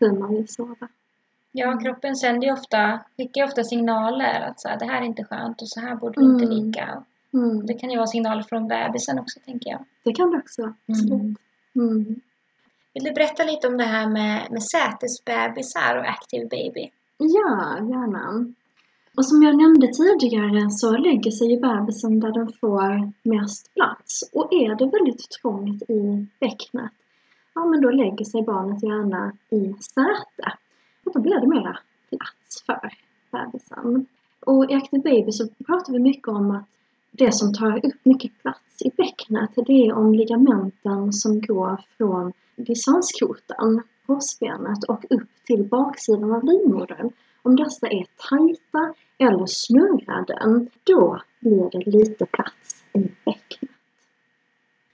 [0.00, 0.88] hur man vill sova.
[1.52, 5.06] Ja, kroppen sänder ju ofta, skickar ju ofta signaler att så här, det här är
[5.06, 6.56] inte skönt och så här borde du inte Mm.
[6.56, 7.04] ligga.
[7.34, 7.66] Mm.
[7.66, 9.84] Det kan ju vara signaler från bebisen också, tänker jag.
[10.04, 11.38] Det kan det också, absolut.
[11.74, 12.20] Mm.
[12.94, 16.90] Vill du berätta lite om det här med, med sätesbebisar och active baby?
[17.18, 18.46] Ja, gärna.
[19.16, 24.12] Och som jag nämnde tidigare så lägger sig ju bebisen där den får mest plats.
[24.32, 26.92] Och är det väldigt trångt i bäcknet,
[27.54, 29.60] ja men då lägger sig barnet gärna i
[29.94, 30.46] säte.
[31.04, 32.90] Och då blir det mera plats för
[33.32, 34.06] bebisen.
[34.40, 36.68] Och i Active Baby så pratar vi mycket om att
[37.18, 42.32] det som tar upp mycket plats i bäcknet, det är om ligamenten som går från
[42.56, 47.10] distanskotan, korsbenet och upp till baksidan av livmodern.
[47.42, 53.70] Om dessa är tajta eller snurrade, då blir det lite plats i bäcknet.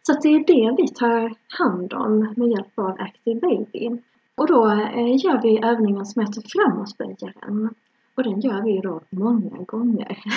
[0.03, 4.03] Så att det är det vi tar hand om med hjälp av Active Baby.
[4.35, 7.75] Och då eh, gör vi övningen som heter framåtböjaren.
[8.15, 10.19] Och den gör vi då många gånger.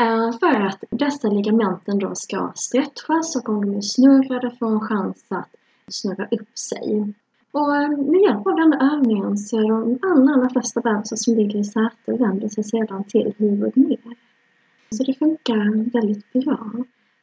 [0.00, 4.80] Eh, för att dessa ligamenten då ska stretchas och om de är snurrade får en
[4.80, 5.54] chans att
[5.88, 7.14] snurra upp sig.
[7.52, 11.34] Och eh, med hjälp av den övningen så är de allra, allra flesta bebisar som
[11.34, 14.16] ligger i säte vänder sig sedan till huvudet ner.
[14.90, 16.70] Så det funkar väldigt bra.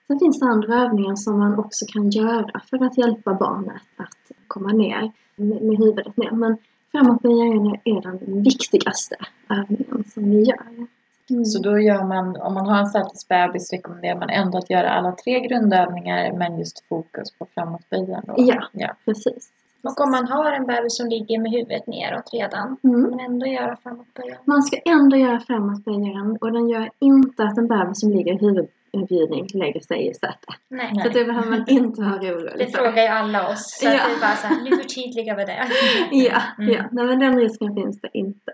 [0.07, 4.31] Sen finns det andra övningar som man också kan göra för att hjälpa barnet att
[4.47, 6.31] komma ner med huvudet ner.
[6.31, 6.57] Men
[6.93, 9.15] framåtböjaren är den viktigaste
[9.49, 10.87] övningen som vi gör.
[11.29, 11.45] Mm.
[11.45, 15.11] Så då gör man, om man har en sätesbebis rekommenderar man ändå att göra alla
[15.11, 18.33] tre grundövningar men just fokus på framåtböjaren då?
[18.37, 18.63] Ja.
[18.71, 18.89] ja.
[19.05, 19.49] Precis.
[19.83, 23.01] Och om man har en bebis som ligger med huvudet neråt redan, Mm.
[23.01, 24.41] men ändå göra framåtböjaren.
[24.45, 28.67] Man ska ändå göra framåtböjaren och den gör inte att en bebis som ligger huvud,
[29.05, 30.55] bjudning lägger sig i sätet.
[30.69, 30.91] Nej.
[31.03, 33.79] Så det behöver man inte vara orolig Det frågar ju alla oss.
[33.79, 33.91] Så Ja.
[34.01, 35.67] att är bara så här, nu förtydligar vi det.
[36.11, 36.73] Ja, Mm.
[36.73, 36.83] ja.
[36.91, 38.53] Nej, men den risken finns det inte.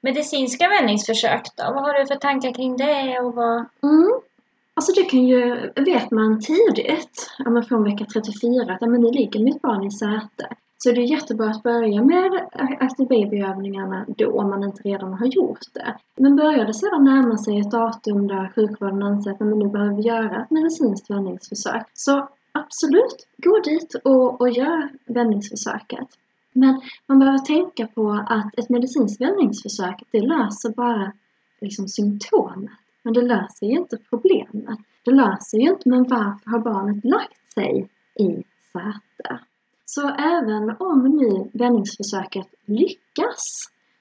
[0.00, 1.62] Medicinska vändningsförsök då?
[1.64, 3.18] Vad har du för tankar kring det?
[3.20, 3.56] Och vad...
[3.82, 4.10] Mm.
[4.76, 9.10] Alltså det kan ju, vet man tidigt, ja, men från vecka 34, att men nu
[9.10, 10.48] ligger mitt barn i säte.
[10.78, 12.32] Så det är jättebra att börja med
[12.80, 15.96] Active Baby-övningarna då om man inte redan har gjort det.
[16.16, 19.96] Men börjar det sedan närma sig ett datum där sjukvården anser att man nu behöver
[19.96, 21.86] vi göra ett medicinskt vändningsförsök.
[21.92, 26.08] Så absolut, gå dit och, och gör vändningsförsöket.
[26.52, 31.12] Men man behöver tänka på att ett medicinskt vändningsförsök, det löser bara
[31.60, 32.70] liksom symptomet.
[33.02, 34.78] Men det löser ju inte problemet.
[35.04, 39.38] Det löser ju inte, men varför har barnet lagt sig i säte?
[39.94, 43.44] Så även om nu vändningsförsöket lyckas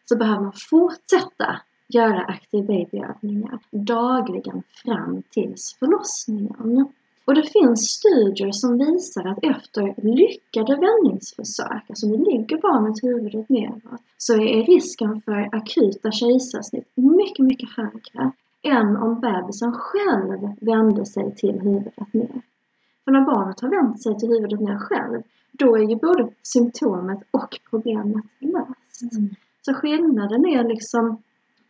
[0.06, 6.88] så behöver man fortsätta göra Active Baby-övningar dagligen fram tills förlossningen.
[7.26, 13.50] Och det finns studier som visar att efter lyckade vändningsförsök, alltså nu ligger barnet huvudet
[13.50, 18.32] neråt, så är risken för akuta kejsarsnitt mycket, mycket högre
[18.64, 22.42] än om bebisen själv vände sig till huvudet ner.
[23.06, 27.20] För när barnet har vänt sig till huvudet ner själv, då är ju både symptomet
[27.32, 29.14] och problemet löst.
[29.14, 29.36] Mm.
[29.62, 31.18] Så skillnaden är liksom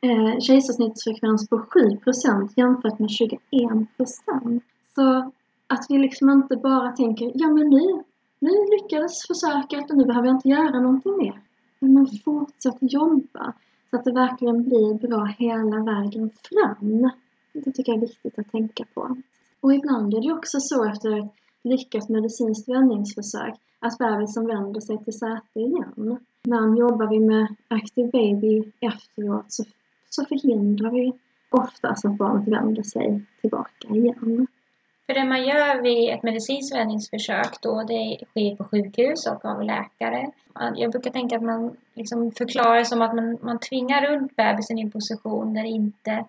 [0.02, 4.62] eh, kejsarsnittsfrekvens på 7% jämfört med 21%
[4.96, 5.32] Så
[5.68, 8.04] att vi liksom inte bara tänker, ja men nu,
[8.40, 11.42] nu lyckades försöket och nu behöver jag inte göra någonting mer.
[11.80, 13.54] Men man fortsätter jobba
[13.90, 17.12] så att det verkligen blir bra hela vägen fram.
[17.54, 19.18] Det tycker jag är viktigt att tänka på.
[19.64, 21.32] Och ibland är det också så efter ett
[21.64, 26.20] lyckat medicinskt vändningsförsök att bebisen vänder sig till säte igen.
[26.44, 29.64] Men jobbar vi med Active Baby efteråt så,
[30.10, 31.14] så förhindrar vi
[31.50, 34.48] oftast att barnet vänder sig tillbaka igen.
[35.06, 39.64] För det man gör vid ett medicinskt vändningsförsök då, det sker på sjukhus och av
[39.64, 40.32] läkare.
[40.76, 44.82] Jag brukar tänka att man liksom förklarar som att man, man tvingar runt bebisen i
[44.82, 46.26] en position där det inte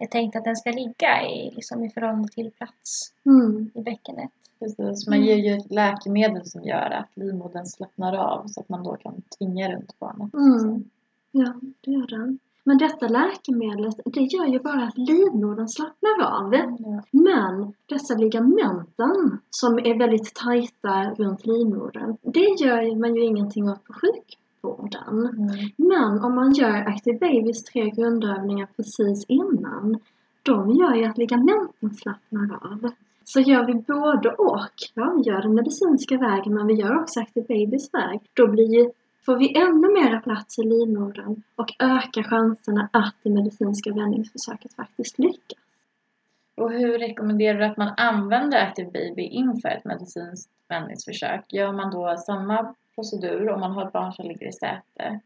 [0.00, 3.70] är tänkt att den ska ligga i, liksom i förhållande till plats Mm.
[3.74, 4.30] i bäckenet.
[4.58, 8.82] Precis, man ger ju ett läkemedel som gör att livmodern slappnar av så att man
[8.84, 10.34] då kan tvinga runt barnet.
[10.34, 10.84] Mm.
[11.30, 12.38] Ja, det gör den.
[12.64, 16.54] Men detta läkemedlet, det gör ju bara att livmodern slappnar av.
[16.54, 17.02] Ja.
[17.10, 23.84] Men dessa ligamenten som är väldigt tajta runt livmodern, det gör man ju ingenting åt
[23.84, 23.92] på
[24.62, 25.26] sjukvården.
[25.26, 25.70] Mm.
[25.76, 29.98] Men om man gör Active Babys tre grundövningar precis innan,
[30.42, 32.90] de gör ju att ligamenten slappnar av.
[33.24, 37.20] Så gör vi både och, ja vi gör den medicinska vägen men vi gör också
[37.20, 38.90] Active Babys väg, då blir
[39.26, 45.18] får vi ännu mera plats i livmodern och ökar chanserna att det medicinska vändningsförsöket faktiskt
[45.18, 45.58] lyckas.
[46.56, 51.44] Och hur rekommenderar du att man använder Active Baby inför ett medicinskt vändningsförsök?
[51.52, 55.20] Gör man då samma procedur om man har ett barn som ligger i säte?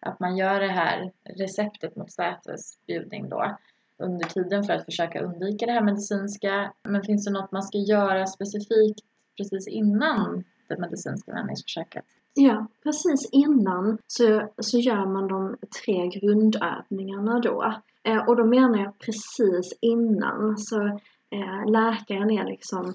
[0.00, 3.56] Att man gör det här receptet mot sätesbjudning då
[3.98, 6.72] under tiden för att försöka undvika det här medicinska.
[6.82, 9.00] Men finns det något man ska göra specifikt
[9.36, 12.04] precis innan det medicinska vändningsförsöket?
[12.34, 17.74] Ja, precis innan så, så gör man de tre grundövningarna då.
[18.02, 20.58] Eh, och då menar jag precis innan.
[20.58, 20.86] Så
[21.30, 22.94] eh, läkaren är liksom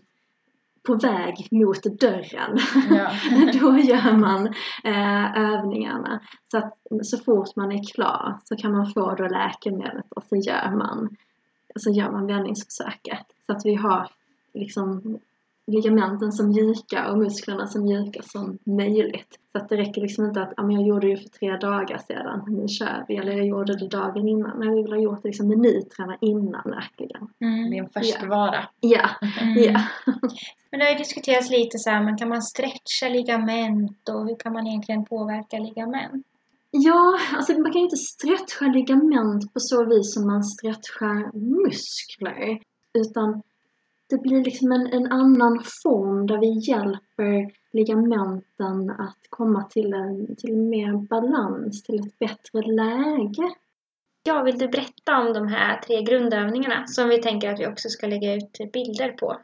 [0.88, 2.58] på väg mot dörren.
[2.90, 3.12] Ja.
[3.62, 4.48] då gör man
[4.84, 6.20] eh, övningarna.
[6.52, 10.36] Så att så fort man är klar så kan man få då läkemedlet och så
[10.36, 11.16] gör man,
[11.76, 13.26] så gör man vändningsförsöket.
[13.46, 14.10] Så att vi har
[14.54, 15.20] liksom
[15.68, 19.40] ligamenten så mjuka och musklerna så mjuka som möjligt.
[19.52, 21.58] Så att det räcker liksom inte att ja, men jag gjorde det ju för tre
[21.58, 23.16] dagar sedan, nu kör vi.
[23.18, 24.60] Eller jag gjorde det dagen innan.
[24.60, 27.28] Nej, vi vill ha gjort det liksom minuterna innan verkligen.
[27.70, 28.68] Det är en färskvara.
[28.80, 29.10] Ja,
[29.42, 29.64] Mm.
[29.64, 29.82] ja.
[30.72, 34.36] Men det har ju diskuterats lite så här, men kan man stretcha ligament och hur
[34.40, 36.26] kan man egentligen påverka ligament?
[36.72, 41.32] Ja, alltså man kan ju inte stretcha ligament på så vis som man stretchar
[41.68, 42.60] muskler.
[42.94, 43.42] Utan
[44.10, 50.36] det blir liksom en, en annan form där vi hjälper ligamenten att komma till en
[50.36, 53.54] till mer balans, till ett bättre läge.
[54.24, 57.90] Ja, vill du berätta om de här tre grundövningarna som vi tänker att vi också
[57.90, 59.38] ska lägga ut bilder på?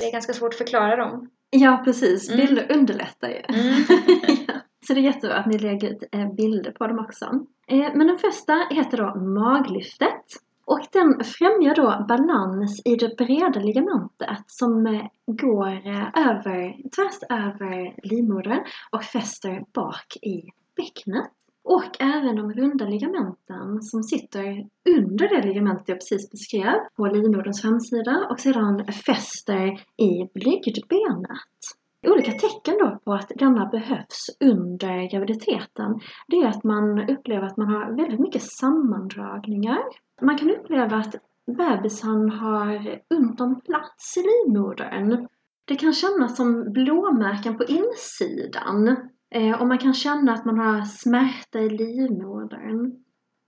[0.00, 1.30] Det är ganska svårt att förklara dem.
[1.50, 2.30] Ja, precis.
[2.30, 2.46] Mm.
[2.46, 3.42] Bilder underlättar ju.
[3.48, 3.84] Mm.
[4.48, 4.54] ja.
[4.86, 7.24] Så det är jättebra att ni lägger ut eh, bilder på dem också.
[7.66, 10.24] Eh, Men den första heter då maglyftet.
[10.72, 17.18] Och den främjar då balans i det breda ligamentet som eh, går eh, över, tvärs
[17.30, 18.60] över livmodern
[18.90, 20.42] och fäster bak i
[20.76, 21.30] bäcknet.
[21.64, 24.66] och även de runda ligamenten som sitter
[24.98, 29.66] under det ligamentet jag precis beskrev på livmoderns framsida och sedan fäster
[29.96, 31.58] i blygdbenet.
[32.06, 37.56] Olika tecken då på att denna behövs under graviditeten det är att man upplever att
[37.56, 39.82] man har väldigt mycket sammandragningar.
[40.20, 41.14] Man kan uppleva att
[41.46, 45.28] bebisen har ont om plats i livmodern.
[45.64, 48.96] Det kan kännas som blåmärken på insidan
[49.30, 53.04] eh, och man kan känna att man har smärta i livmodern.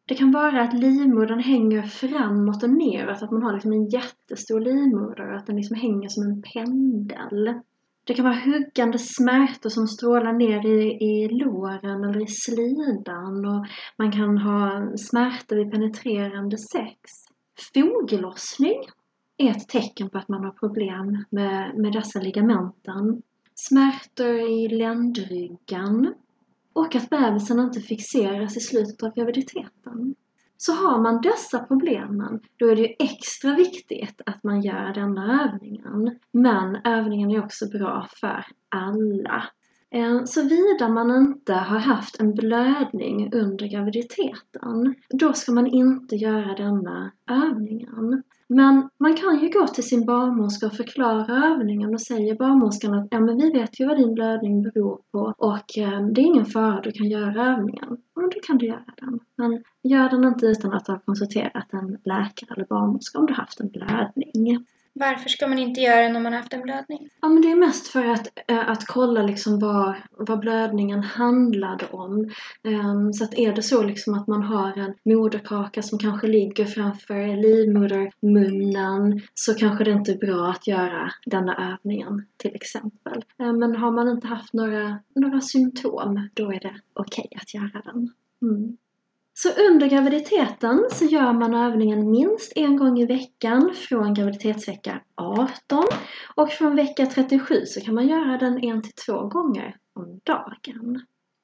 [0.06, 4.60] Det kan vara att livmodern hänger framåt och neråt, att man har liksom en jättestor
[4.60, 7.60] livmoder och att den liksom hänger som en pendel.
[8.04, 13.66] Det kan vara huggande smärtor som strålar ner i, i låren eller i slidan och
[13.96, 16.98] man kan ha smärtor vid penetrerande sex.
[17.74, 18.82] Foglossning
[19.36, 23.22] är ett tecken på att man har problem med, med dessa ligamenten.
[23.54, 26.14] Smärtor i ländryggen
[26.72, 30.14] och att bebisen inte fixeras i slutet av graviditeten.
[30.62, 35.44] Så har man dessa problemen, då är det ju extra viktigt att man gör denna
[35.44, 36.18] övningen.
[36.32, 39.44] Men övningen är också bra för alla.
[39.90, 46.54] Eh, Såvida man inte har haft en blödning under graviditeten, då ska man inte göra
[46.54, 48.22] denna övningen.
[48.52, 53.08] Men man kan ju gå till sin barnmorska och förklara övningen och säger barnmorskan att
[53.10, 56.46] ja, men vi vet ju vad din blödning beror på och eh, det är ingen
[56.46, 57.88] fara, du kan göra övningen.
[58.14, 59.20] Och då kan du göra den.
[59.36, 63.60] Men gör den inte utan att ha konsulterat en läkare eller barnmorska om du haft
[63.60, 64.66] en blödning.
[64.92, 67.08] Varför ska man inte göra det när man har haft en blödning?
[67.20, 71.86] Ja, men det är mest för att, äh, att kolla liksom vad, vad blödningen handlade
[71.90, 72.30] om.
[72.62, 76.64] Ehm, så att är det så liksom att man har en moderkaka som kanske ligger
[76.64, 83.24] framför livmodermunnen så kanske det inte är bra att göra denna övningen till exempel.
[83.38, 87.54] Ehm, men har man inte haft några, några symptom då är det okej okay att
[87.54, 88.12] göra den.
[88.42, 88.76] Mm.
[89.42, 95.84] Så under graviditeten så gör man övningen minst en gång i veckan från graviditetsvecka 18
[96.36, 101.02] och från vecka 37 så kan man göra den en till två gånger om dagen.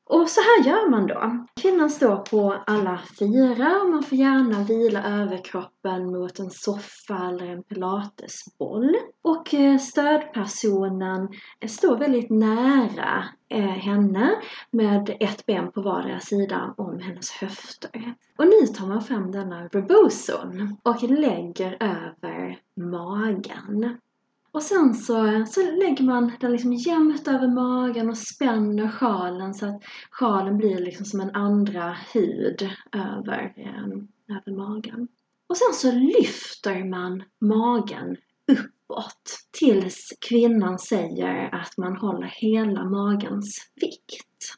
[0.08, 1.46] Och så här gör man då.
[1.60, 7.46] Kvinnan står på alla fyra och man får gärna vila överkroppen mot en soffa eller
[7.46, 8.96] en pilatesboll.
[9.22, 11.28] Och eh, stödpersonen
[11.66, 14.30] står väldigt nära eh, henne
[14.70, 18.14] med ett ben på vardera sida om hennes höfter.
[18.38, 23.98] Och nu tar man fram denna reboson och lägger över magen.
[24.56, 29.66] Och sen så, så lägger man den liksom jämnt över magen och spänner sjalen så
[29.66, 35.08] att sjalen blir liksom som en andra hud över, eh, över magen.
[35.48, 38.16] Och sen så lyfter man magen
[38.52, 44.56] uppåt tills kvinnan säger att man håller hela magens vikt.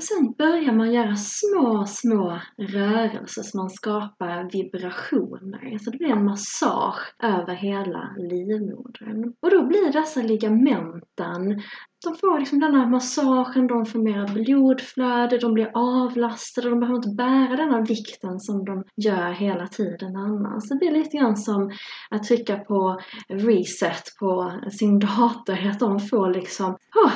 [0.00, 5.78] Och sen börjar man göra små, små rörelser så man skapar vibrationer.
[5.78, 9.34] Så det blir en massage över hela livmodern.
[9.40, 11.62] Och då blir dessa ligamenten,
[12.04, 16.96] de får liksom den här massagen, de får mera blodflöde, de blir avlastade, de behöver
[16.96, 20.68] inte bära den här vikten som de gör hela tiden annars.
[20.68, 21.70] Det blir lite grann som
[22.10, 26.70] att trycka på reset på sin dator, att de får liksom,
[27.04, 27.12] oh,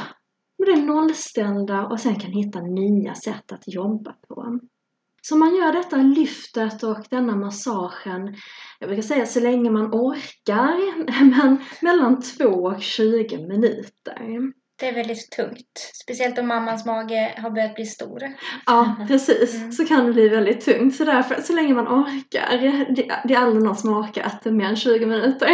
[0.65, 4.59] blir nollställda och sen kan hitta nya sätt att jobba på.
[5.23, 8.37] Så man gör detta lyftet och denna massagen,
[8.79, 11.11] jag brukar säga så länge man orkar,
[11.41, 14.53] men mellan 2 och 20 minuter.
[14.85, 15.91] Det är väldigt tungt.
[16.03, 18.23] Speciellt om mammans mage har börjat bli stor.
[18.67, 19.55] Ja, precis.
[19.55, 19.73] Mm.
[19.73, 20.97] Så kan det bli väldigt tungt.
[20.97, 22.59] Så därför, så länge man orkar.
[22.95, 25.49] Det, det är aldrig någon som orkat mer än 20 minuter.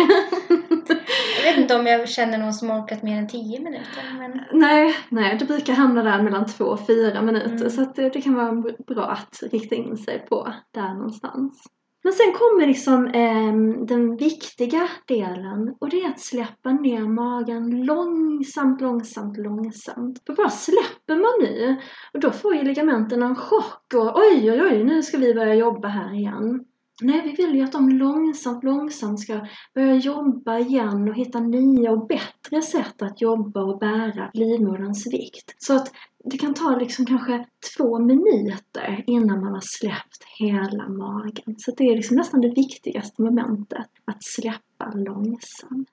[1.37, 4.19] Jag vet inte om jag känner någon som orkat mer än 10 minuter.
[4.19, 4.41] Men...
[4.53, 7.51] Nej, nej, det brukar hamna där mellan 2 och 4 minuter.
[7.51, 7.71] Mm.
[7.71, 8.53] Så det, det, kan vara
[8.87, 11.65] bra att rikta in sig på där någonstans.
[12.03, 17.85] Men sen kommer liksom eh, den viktiga delen och det är att släppa ner magen
[17.85, 20.23] långsamt, långsamt, långsamt.
[20.27, 21.77] För bara släpper man nu
[22.13, 25.55] och då får ju ligamenten en chock och oj, oj, oj, nu ska vi börja
[25.55, 26.65] jobba här igen.
[27.03, 31.91] Nej, vi vill ju att de långsamt, långsamt ska börja jobba igen och hitta nya
[31.91, 35.55] och bättre sätt att jobba och bära livmoderns vikt.
[35.59, 35.93] Så att
[36.25, 37.47] det kan ta liksom kanske
[37.77, 41.55] två minuter innan man har släppt hela magen.
[41.59, 45.89] Så det är liksom nästan det viktigaste momentet, att släppa långsamt.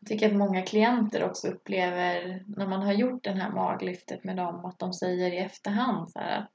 [0.00, 4.36] Jag tycker att många klienter också upplever när man har gjort det här maglyftet med
[4.36, 6.50] dem att de säger i efterhand så här att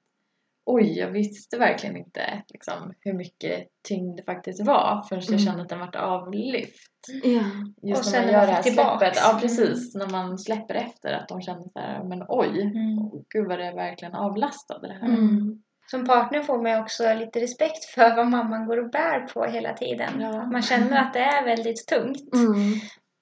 [0.66, 5.40] oj, jag visste verkligen inte liksom, hur mycket tyngd det faktiskt var förrän jag Mm.
[5.46, 6.90] kände att den vart avlyft.
[7.24, 7.42] Ja.
[7.90, 9.14] Just Och när sen man gör man det här släppet.
[9.16, 9.96] Ja, precis.
[9.96, 13.10] När man släpper efter att de känner så här, men oj, Mm.
[13.30, 15.08] gud vad det är verkligen avlastade det här.
[15.08, 15.62] Mm.
[15.92, 19.74] Som partner får man också lite respekt för vad mamman går och bär på hela
[19.74, 20.22] tiden.
[20.22, 20.46] Ja.
[20.46, 22.34] Man känner att det är väldigt tungt.
[22.36, 22.74] Mm.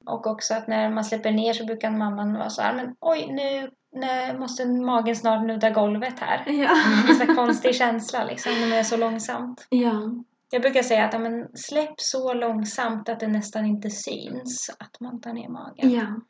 [0.06, 3.28] Och också att när man släpper ner så brukar mamman vara så här, men oj
[3.32, 6.44] nu, nu måste magen snart nudda golvet här.
[6.48, 6.70] Ja.
[7.08, 9.68] Det är här konstig känsla liksom när det är så långsamt.
[9.70, 10.12] Ja.
[10.52, 15.00] Jag brukar säga att ja, men, släpp så långsamt att det nästan inte syns att
[15.00, 15.92] man tar ner magen.
[15.92, 16.22] Ja.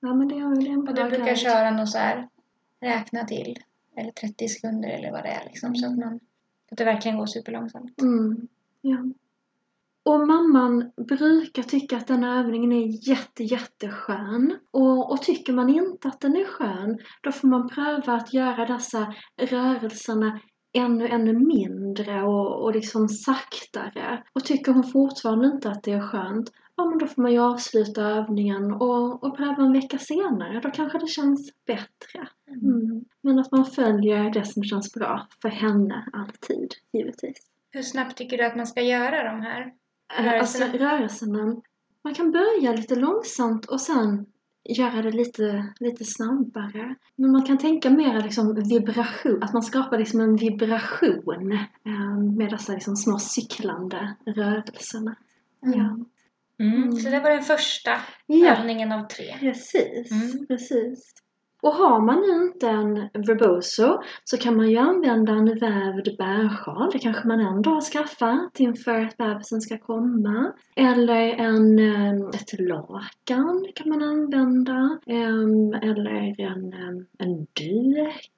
[0.00, 1.36] Ja men det är en Och bra du brukar grej.
[1.36, 2.28] köra något så här,
[2.80, 3.58] räkna till,
[3.96, 5.76] eller 30 sekunder eller vad det är liksom.
[5.76, 6.20] Så att, man,
[6.70, 8.00] att det verkligen går superlångsamt.
[8.00, 8.48] Mm.
[8.80, 8.98] Ja.
[10.04, 14.58] Och mamman brukar tycka att den här övningen är jätte, jätteskön.
[14.70, 18.66] Och, och tycker man inte att den är skön, då får man pröva att göra
[18.66, 20.40] dessa rörelserna
[20.72, 24.22] ännu, ännu mindre och, och liksom saktare.
[24.32, 27.38] Och tycker hon fortfarande inte att det är skönt, ja men då får man ju
[27.38, 30.60] avsluta övningen och, och pröva en vecka senare.
[30.60, 32.28] Då kanske det känns bättre.
[32.48, 33.04] Mm.
[33.22, 37.36] Men att man följer det som känns bra för henne alltid, givetvis.
[37.70, 39.72] Hur snabbt tycker du att man ska göra de här?
[40.18, 40.92] Eh, Alltså Rörelserna.
[40.92, 41.56] rörelserna.
[42.04, 44.26] Man kan börja lite långsamt och sen
[44.64, 46.94] göra det lite, lite snabbare.
[47.16, 51.52] Men man kan tänka mer liksom vibration, att man skapar liksom en vibration
[51.86, 55.16] eh, med dessa liksom små cyklande rörelserna.
[55.60, 55.98] Ja.
[56.64, 56.92] Mm.
[56.92, 57.90] Så det var den första
[58.26, 59.36] ja, övningen av tre.
[59.40, 60.10] precis.
[60.10, 60.46] Mm.
[60.46, 61.12] precis.
[61.62, 66.90] Och har man nu inte en rebozo så kan man ju använda en vävd bärsjal.
[66.92, 70.52] Det kanske man ändå har skaffat inför att bebisen ska komma.
[70.76, 74.98] Eller en, ehm, ett lakan kan man använda.
[75.06, 78.28] Ehm, eller en, em, en duk.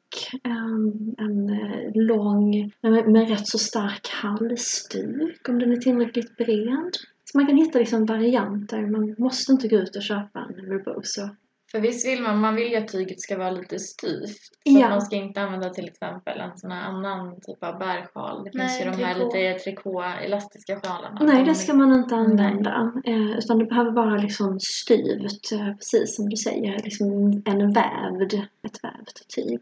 [0.44, 6.90] Ehm, en eh, lång men med rätt så stark halsduk om den är tillräckligt bred.
[7.24, 8.86] Så man kan hitta liksom varianter.
[8.86, 11.28] Man måste inte gå ut och köpa en rebozo.
[11.74, 14.42] För visst vill man, man vill ju att tyget ska vara lite styvt.
[14.42, 14.88] Så Ja.
[14.88, 18.44] man ska inte använda till exempel en sån här annan typ av bärsjal.
[18.44, 19.26] Det finns Nej, ju de här trikå.
[19.36, 21.18] lite trikå-elastiska sjalarna.
[21.22, 22.92] Nej, De- det ska man inte använda.
[23.04, 26.78] Eh, utan det behöver vara liksom styvt, eh, precis som du säger.
[26.84, 29.60] Liksom en vävd, ett vävt tyg.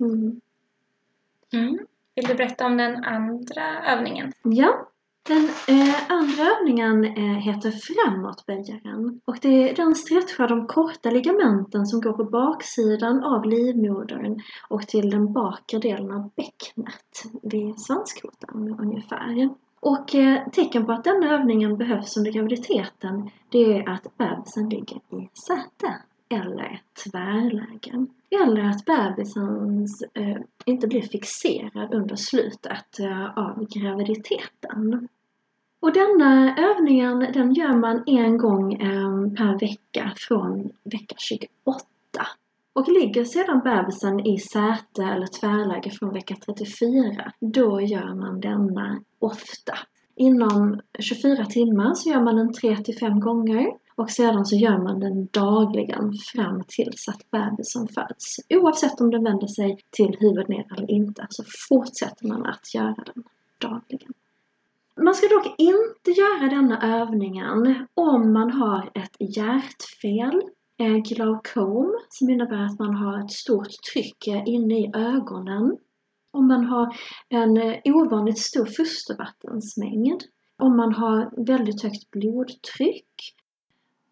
[0.00, 0.40] Mm.
[1.52, 1.78] Mm.
[2.14, 4.32] Vill du berätta om den andra övningen?
[4.42, 4.88] Ja,
[5.28, 9.20] den eh, andra övningen eh, heter framåtböjaren.
[9.24, 14.88] Och det är, den stretchar de korta ligamenten som går på baksidan av livmodern och
[14.88, 19.50] till den bakre delen av bäcknet vid svanskotan ungefär.
[19.80, 24.96] Och eh, tecken på att den övningen behövs under graviditeten det är att bebisen ligger
[24.96, 25.94] i säte
[26.28, 28.08] eller tvärlägen.
[28.42, 35.08] Eller att bebisen eh, inte blir fixerad under slutet eh, av graviditeten.
[35.84, 41.46] Och denna övningen den gör man en gång ehm, per vecka från vecka 28.
[42.72, 49.00] Och ligger sedan bebisen i säte eller tvärläge från vecka 34, då gör man denna
[49.18, 49.78] ofta.
[50.16, 55.28] Inom 24 timmar så gör man den 3-5 gånger och sedan så gör man den
[55.30, 58.36] dagligen fram tills att bebisen föds.
[58.48, 63.04] Oavsett om den vänder sig till huvudet ner eller inte så fortsätter man att göra
[63.14, 63.24] den
[63.58, 64.12] dagligen.
[65.00, 70.42] Man ska dock inte göra denna övningen om man har ett hjärtfel,
[70.78, 75.76] eh, glaukom, som innebär att man har ett stort tryck eh, inne i ögonen.
[76.30, 76.96] Om man har
[77.28, 80.22] en eh, ovanligt stor fostervattensmängd.
[80.58, 83.34] Om man har väldigt högt blodtryck.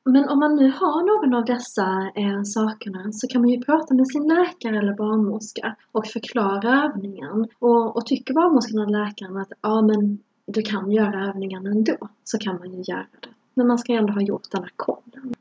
[0.05, 3.95] Men om man nu har någon av dessa eh, sakerna så kan man ju prata
[3.95, 7.49] med sin läkare eller barnmorska och förklara övningen.
[7.59, 12.39] Och, och tycker barnmorskan eller läkaren att ja, men du kan göra övningen ändå, så
[12.39, 13.29] kan man ju göra det.
[13.55, 15.35] Men man ska ändå ha gjort den här kollen.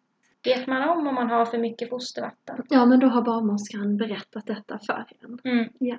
[0.44, 2.66] Vet man om om man har för mycket fostervatten?
[2.70, 5.40] Ja, men då har barnmorskan berättat detta för en.
[5.54, 5.70] Mm.
[5.80, 5.98] Ja.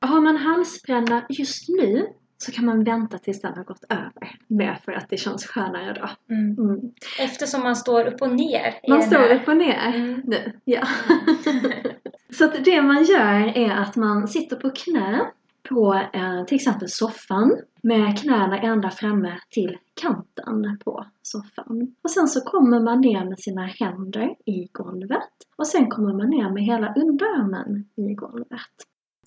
[0.00, 2.06] Har man halsbränna just nu
[2.38, 4.36] så kan man vänta tills den har gått över.
[4.46, 6.34] Med för att det känns skönare då.
[6.34, 6.58] Mm.
[6.58, 6.80] Mm.
[7.20, 9.34] Eftersom man står upp och ner Man står här.
[9.40, 10.20] upp och ner Mm.
[10.24, 10.52] nu.
[10.64, 10.82] Ja.
[12.38, 15.30] så att det man gör är att man sitter på knä
[15.70, 21.94] på eh, till exempel soffan med knäna ända framme till kanten på soffan.
[22.02, 26.30] Och sen så kommer man ner med sina händer i golvet och sen kommer man
[26.30, 28.76] ner med hela underarmen i golvet.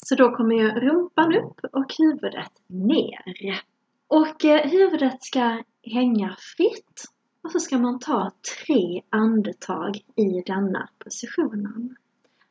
[0.05, 3.63] Så då kommer ju rumpan upp och huvudet ner.
[4.07, 7.03] Och eh, huvudet ska hänga fritt
[7.43, 8.31] och så ska man ta
[8.65, 11.95] tre andetag i denna positionen.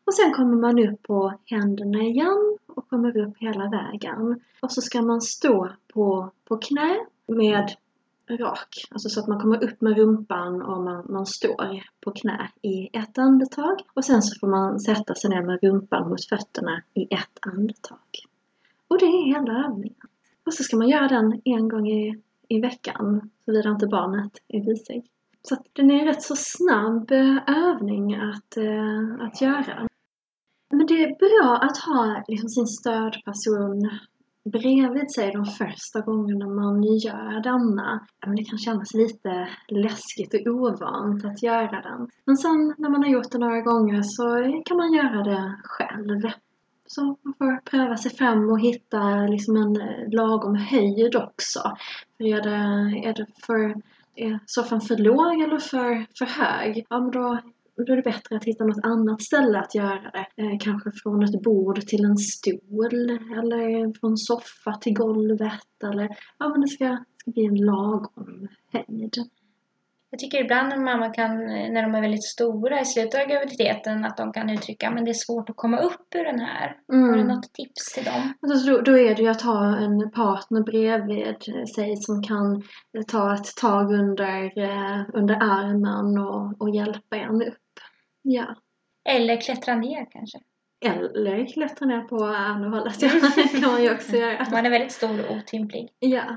[0.05, 4.40] Och sen kommer man upp på händerna igen och kommer upp hela vägen.
[4.61, 7.76] Och så ska man stå på, på knä med
[8.30, 8.86] rak.
[8.90, 12.98] Alltså så att man kommer upp med rumpan och man, man står på knä i
[12.98, 13.76] ett andetag.
[13.94, 17.98] Och sen så får man sätta sig ner med rumpan mot fötterna i ett andetag.
[18.88, 20.07] Och det är hela övningen.
[20.46, 24.61] Och så ska man göra den en gång i, i veckan, såvida inte barnet är
[24.61, 25.07] busig.
[25.42, 29.88] Så att den är en rätt så snabb eh, övning att, eh, att göra.
[30.83, 33.91] Men det är bra att ha liksom sin stödperson
[34.45, 38.07] bredvid sig de första gångerna man gör denna.
[38.26, 42.09] Men det kan kännas lite läskigt och ovant att göra den.
[42.24, 44.24] Men sen när man har gjort det några gånger så
[44.64, 46.20] kan man göra det själv.
[46.87, 49.78] Så man får pröva sig fram och hitta liksom en
[50.11, 51.61] lagom höjd också.
[52.16, 53.74] För är det, är det för,
[54.14, 56.87] är soffan för låg eller för, för hög?
[56.89, 57.39] Ja, men då
[57.76, 60.42] då är det bättre att hitta något annat ställe att göra det.
[60.42, 66.08] Eh, kanske från ett bord till en stol eller från soffa till golvet eller
[66.38, 69.16] ja men det ska, ska bli en lagom höjd.
[70.12, 74.04] Jag tycker ibland en mamma kan, när de är väldigt stora i slutet av graviditeten,
[74.04, 76.76] att de kan uttrycka men det är svårt att komma upp ur den här.
[76.92, 77.08] Mm.
[77.08, 78.32] Har du något tips till dem?
[78.42, 81.36] Alltså, då, då är det ju att ha en partner bredvid
[81.74, 82.62] sig som kan
[83.06, 87.61] ta ett tag under, eh, under armen och, och hjälpa en upp.
[88.22, 88.56] Ja.
[89.04, 90.38] Eller klättra ner kanske.
[90.80, 93.02] Eller klättra ner på andra hållet.
[93.02, 94.46] Ja, det kan man ju också göra.
[94.50, 95.92] Man är väldigt stor och otymplig.
[95.98, 96.36] Ja.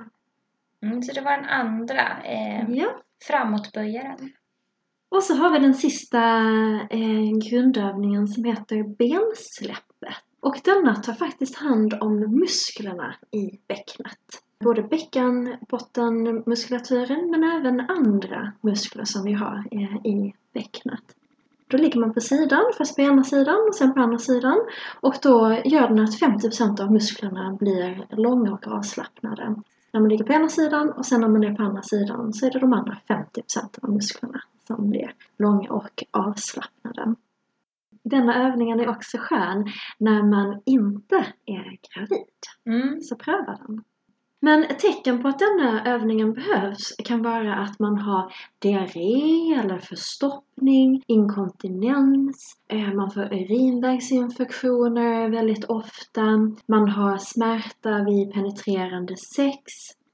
[0.81, 2.23] Mm, så det var den andra.
[2.23, 3.01] Eh, ja.
[3.23, 4.31] Framåtböjaren.
[5.09, 6.19] Och så har vi den sista
[6.89, 10.15] eh, grundövningen som heter bensläppet.
[10.39, 14.19] Och denna tar faktiskt hand om musklerna i bäcknet.
[14.63, 21.15] Både bäckenbottenmuskulaturen men även andra muskler som vi har eh, i bäcknet.
[21.76, 24.57] Då ligger man på sidan, först på ena sidan och sen på andra sidan.
[25.01, 29.55] Och då gör den att 50% av musklerna blir långa och avslappnade.
[29.91, 32.45] När man ligger på ena sidan och sen när man är på andra sidan så
[32.45, 33.19] är det de andra 50%
[33.82, 37.15] av musklerna som blir långa och avslappnade.
[38.03, 39.65] Denna övningen är också skön
[39.97, 42.41] när man inte är gravid.
[42.65, 43.01] Mm.
[43.01, 43.84] Så pröva den.
[44.39, 49.79] Men ett tecken på att denna övningen behövs kan vara att man har diarré eller
[49.79, 56.21] förstoppning, inkontinens, eh, man får urinvägsinfektioner väldigt ofta,
[56.65, 59.61] man har smärta vid penetrerande sex,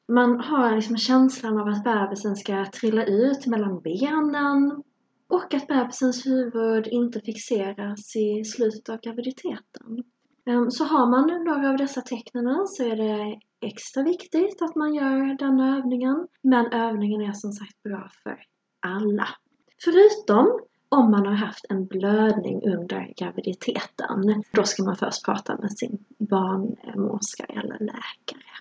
[0.07, 4.83] man har liksom känslan av att bebisen ska trilla ut mellan benen
[5.27, 10.03] och att bebisens huvud inte fixeras i slutet av graviditeten.
[10.45, 14.93] Ehm, så har man några av dessa tecknen så är det extra viktigt att man
[14.93, 16.27] gör denna övningen.
[16.41, 18.43] Men övningen är som sagt bra för
[18.79, 19.27] alla.
[19.83, 20.59] Förutom
[20.89, 24.43] om man har haft en blödning under graviditeten.
[24.51, 28.51] Då ska man först prata med sin barnmorska eller läkare.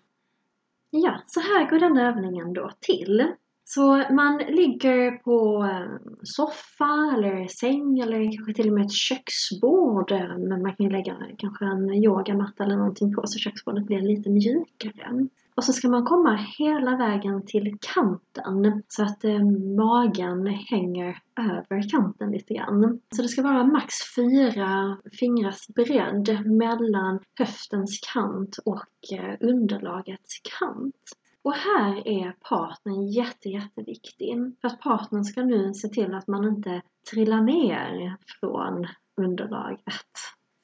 [0.90, 3.32] Ja, så här går den övningen då till.
[3.74, 10.12] Så man ligger på eh, soffa eller säng eller kanske till och med ett köksbord.
[10.12, 14.30] Eh, men man kan lägga kanske en yogamatta eller någonting på så köksbordet blir lite
[14.30, 15.26] mjukare.
[15.54, 19.44] Och så ska man komma hela vägen till kanten så att eh,
[19.76, 23.00] magen hänger över kanten lite grann.
[23.16, 31.16] Så det ska vara max fyra fingrars bredd mellan höftens kant och eh, underlagets kant.
[31.42, 34.36] Och här är partnern jätte, jätteviktig.
[34.60, 38.86] För att partnern ska nu se till att man inte trillar ner från
[39.16, 40.10] underlaget.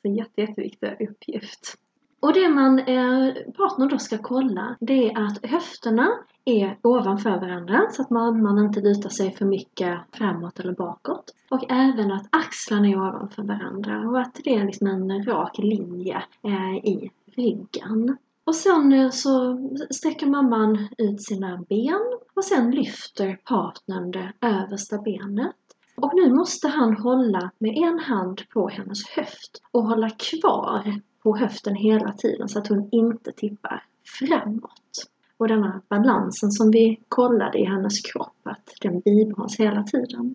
[0.03, 1.79] Så jätte, jätteviktig uppgift.
[2.21, 6.09] Och det man, eh, partnern då ska kolla, det är att höfterna
[6.45, 11.35] är ovanför varandra så att man, man inte lutar sig för mycket framåt eller bakåt.
[11.51, 16.23] Och även att axlarna är ovanför varandra och att det är liksom en rak linje
[16.43, 18.17] eh, i ryggen.
[18.47, 19.59] Och sen eh, så
[19.91, 25.57] sträcker mamman ut sina ben och sen lyfter partnern det översta benet.
[25.97, 31.37] Och nu måste han hålla med en hand på hennes höft och hålla kvar på
[31.37, 33.85] höften hela tiden så att hon inte tippar
[34.19, 35.09] framåt.
[35.37, 40.35] Och denna balansen som vi kollade i hennes kropp, att den bibehålls hela tiden.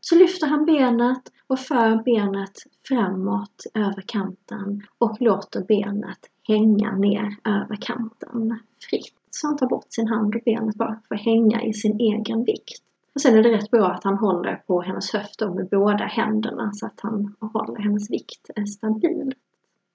[0.00, 6.18] Så lyfter han benet och för benet framåt över kanten och låter benet
[6.48, 8.58] hänga ner över kanten
[8.90, 9.14] fritt.
[9.30, 12.44] Så han tar bort sin hand och benet bara för att hänga i sin egen
[12.44, 12.82] vikt.
[13.14, 16.72] Och sen är det rätt bra att han håller på hennes höfter med båda händerna
[16.72, 19.34] så att han håller hennes vikt eh, stabil.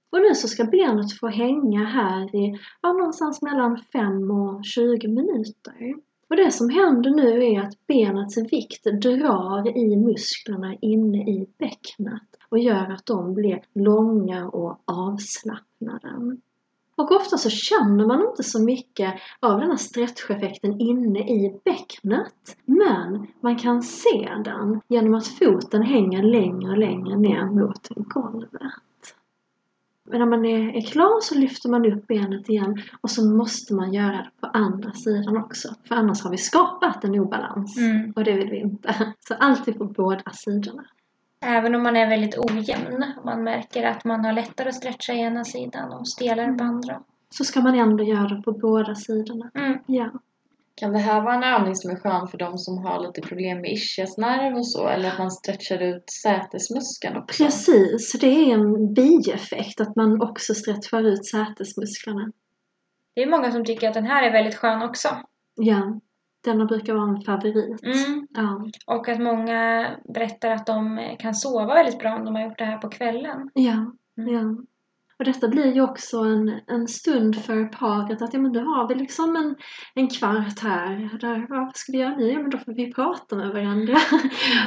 [0.10, 5.08] Och nu så ska benet få hänga här i ja, någonstans mellan 5 och 20
[5.08, 5.96] minuter.
[6.32, 12.22] Och det som händer nu är att benets vikt drar i musklerna inne i bäcknet
[12.50, 16.38] och gör att de blir långa och avslappnade.
[16.96, 22.58] Och ofta så känner man inte så mycket av den här stretcheffekten inne i bäcknet.
[22.66, 28.72] Men man kan se den genom att foten hänger längre och längre ner mot golvet.
[30.12, 33.74] Men när man är, är klar så lyfter man upp benet igen och så måste
[33.74, 35.76] man göra det på andra sidan också.
[35.88, 38.14] För annars har vi skapat en obalans Mm.
[38.16, 39.14] och det vill vi inte.
[39.28, 40.84] Så alltid på båda sidorna.
[41.46, 45.20] Även om man är väldigt ojämn, man märker att man har lättare att stretcha i
[45.20, 47.02] ena sidan och stelare på andra.
[47.30, 49.52] Så ska man ändå göra det på båda sidorna.
[49.54, 49.80] Mm.
[49.86, 50.10] Ja.
[50.82, 53.62] Kan det här vara en övning som är skön för de som har lite problem
[53.62, 54.88] med ischiasnerv och så?
[54.88, 57.44] Eller att man stretchar ut sätesmuskeln också?
[57.44, 62.32] Precis, så det är en bieffekt att man också stretchar ut sätesmusklerna.
[63.14, 65.08] Det är många som tycker att den här är väldigt skön också.
[65.56, 66.00] Ja,
[66.44, 67.84] denna brukar vara en favorit.
[67.84, 68.28] Mm.
[68.30, 68.66] Ja.
[68.86, 72.66] Och att många berättar att de kan sova väldigt bra om de har gjort det
[72.66, 73.50] här på kvällen.
[73.54, 74.34] Ja, Mm.
[74.34, 74.56] ja.
[75.22, 78.88] Och detta blir ju också en, en stund för paret att ja men då har
[78.88, 79.56] vi liksom en,
[79.96, 81.18] en kvart här.
[81.22, 82.32] Där, ja, vad ska vi göra nu?
[82.32, 83.98] Ja men då får vi prata med varandra.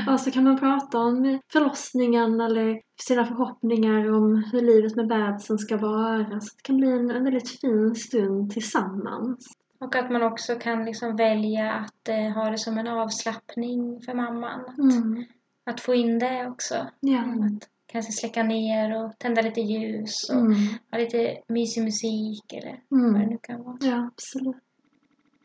[0.13, 5.59] och så kan man prata om förlossningen eller sina förhoppningar om hur livet med bebisen
[5.59, 6.41] ska vara.
[6.41, 9.47] Så det kan bli en, en väldigt fin stund tillsammans.
[9.81, 14.15] Och att man också kan liksom välja att eh, ha det som en avslappning för
[14.15, 14.61] mamman.
[14.79, 15.25] Mm.
[15.67, 16.75] Att få in det också.
[17.01, 17.21] Ja.
[17.21, 20.55] Att kanske släcka ner och tända lite ljus och Mm.
[20.91, 23.29] ha lite mysig musik eller vad det Mm.
[23.31, 23.77] nu kan vara.
[23.81, 24.57] Ja, absolut.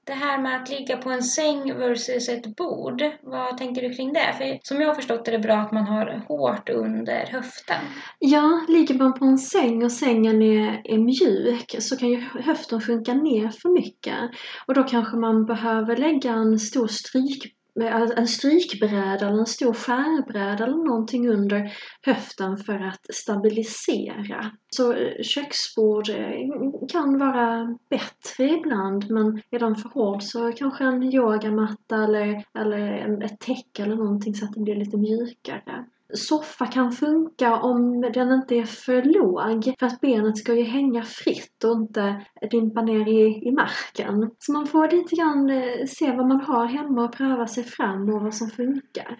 [0.03, 4.13] Det här med att ligga på en säng versus ett bord, vad tänker du kring
[4.13, 4.33] det?
[4.37, 7.81] För som jag har förstått är det bra att man har hårt under höften.
[8.19, 12.81] Ja, ligger man på en säng och sängen är, är mjuk så kan ju höften
[12.81, 14.17] sjunka ner för mycket.
[14.67, 16.87] Och då kanske man behöver lägga en stor
[17.75, 21.73] med en strykbräda eller en stor skärbräda eller någonting under
[22.05, 24.51] höften för att stabilisera.
[24.75, 26.31] Så eh, köksbord eh,
[26.91, 33.23] kan vara bättre ibland men är den för hård så kanske en yogamatta eller, eller
[33.23, 35.85] ett täcke eller någonting så att det blir lite mjukare.
[36.13, 39.73] Soffa kan funka om den inte är för låg.
[39.79, 44.31] För att benet ska ju hänga fritt och inte dimpa ner i, i marken.
[44.39, 48.09] Så man får lite grann eh, se vad man har hemma och pröva sig fram
[48.09, 49.17] och vad som funkar.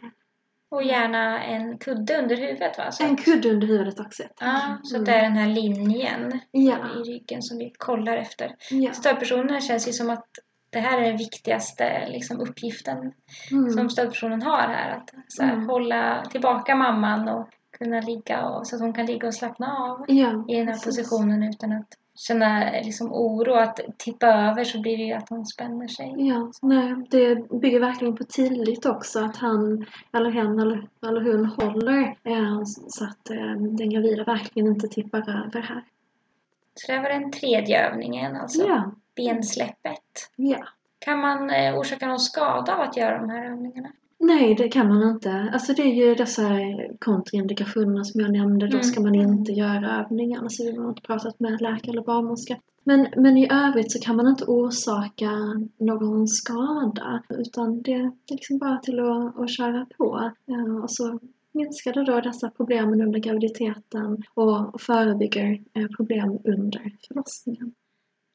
[0.72, 2.92] Och gärna en kudde under huvudet va?
[2.92, 4.24] Så En kudde under huvudet också.
[4.40, 8.56] Ja, så att det är den här linjen Ja, i ryggen som vi kollar efter.
[8.72, 8.94] ja.
[8.94, 10.28] Stödpersonen känns ju som att
[10.70, 13.11] det här är den viktigaste liksom, uppgiften
[13.51, 13.70] Mm.
[13.70, 14.97] som stödpersonen har här.
[14.97, 15.70] Att så här, Mm.
[15.70, 17.47] hålla tillbaka mamman och
[17.78, 20.74] kunna ligga och, så att hon kan ligga och slappna av ja, i den här
[20.74, 20.86] precis.
[21.09, 23.53] positionen utan att känna liksom, oro.
[23.53, 26.13] Att tippa över så blir det ju att hon spänner sig.
[26.17, 31.45] Ja, nej, det bygger verkligen på tillit också att han eller hen eller, eller hon
[31.45, 35.84] håller eh, så att eh, den gravida verkligen inte tippar över här.
[36.76, 38.91] Så det var den tredje övningen, alltså Ja,
[39.26, 40.32] bensläppet.
[40.36, 40.67] ja.
[40.99, 43.89] Kan man eh, orsaka någon skada av att göra de här övningarna?
[44.20, 45.49] Nej, det kan man inte.
[45.53, 46.49] Alltså det är ju dessa
[46.99, 48.67] kontraindikationer som jag nämnde.
[48.67, 48.84] Då Mm.
[48.84, 50.49] ska man inte göra övningar.
[50.49, 52.57] Så vi har inte pratat med läkare eller barnmorska.
[52.84, 55.32] Men, men i övrigt så kan man inte orsaka
[55.78, 57.24] någon skada.
[57.30, 60.32] Utan det är liksom bara till att, att köra på.
[60.45, 61.20] Ja, och så
[61.51, 67.74] minskar det då dessa problemen under graviditeten och, och förebygger eh, problem under förlossningen.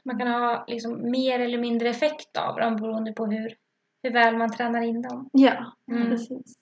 [0.05, 3.55] Man kan ha liksom mer eller mindre effekt av dem beroende på hur,
[4.03, 5.29] hur väl man tränar in dem.
[5.33, 6.09] Ja, Mm.
[6.11, 6.59] precis.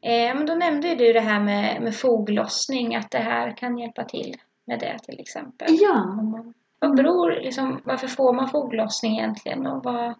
[0.00, 3.78] Eh, men då nämnde ju du det här med, med foglossning, att det här kan
[3.78, 5.68] hjälpa till med det till exempel.
[5.70, 9.66] Ja, man- Vad beror, liksom, varför får man foglossning egentligen?
[9.66, 10.14] Och vad,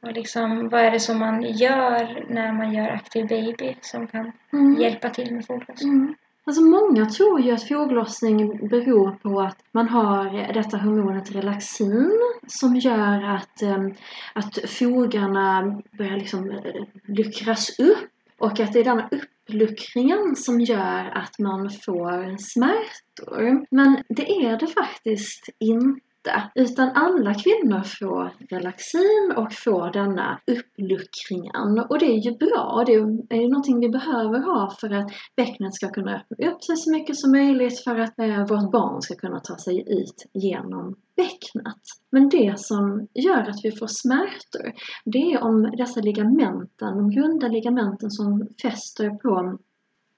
[0.00, 4.32] vad, liksom, vad är det som man gör när man gör aktiv baby som kan
[4.52, 4.80] mm.
[4.80, 5.92] hjälpa till med foglossning?
[5.92, 6.14] Mm.
[6.48, 12.12] Alltså många tror ju att foglossning beror på att man har detta hormonet relaxin
[12.46, 13.94] som gör att, ehm,
[14.32, 21.10] att fogarna börjar liksom eh, luckras upp och att det är denna uppluckringen som gör
[21.14, 23.66] att man får smärtor.
[23.70, 26.07] Men det är det faktiskt inte.
[26.54, 31.78] Utan alla kvinnor får relaxin och får denna uppluckringen.
[31.88, 32.84] Och det är ju bra.
[32.86, 32.92] Det
[33.36, 36.90] är ju någonting vi behöver ha för att bäcknet ska kunna öppna upp sig så
[36.90, 41.82] mycket som möjligt för att eh, vårt barn ska kunna ta sig ut genom bäcknet.
[42.12, 44.72] Men det som gör att vi får smärtor,
[45.04, 49.58] det är om dessa ligamenten, de runda ligamenten som fäster på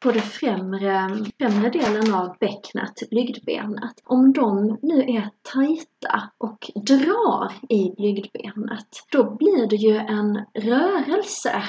[0.01, 3.95] på det främre, främre delen av bäcknet, blygdbenet.
[4.05, 11.63] Om de nu är tajta och drar i blygdbenet, då blir det ju en rörelse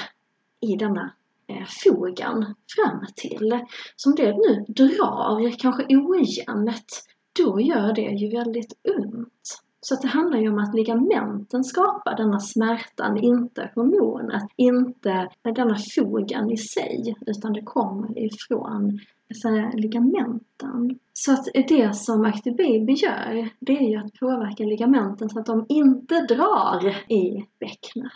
[0.60, 1.12] i denna
[1.46, 3.60] eh, fogen fram till.
[3.96, 7.04] Som det nu drar, kanske ojämnt,
[7.38, 9.62] då gör det ju väldigt ont.
[9.84, 15.76] Så att det handlar ju om att ligamenten skapar denna smärtan, inte hormonet, inte denna
[15.94, 18.98] fogen i sig, utan det kommer ifrån
[19.42, 20.98] säga, ligamenten.
[21.12, 25.46] Så att det som Active Baby gör, det är ju att påverka ligamenten så att
[25.46, 28.12] de inte drar i bäcknet.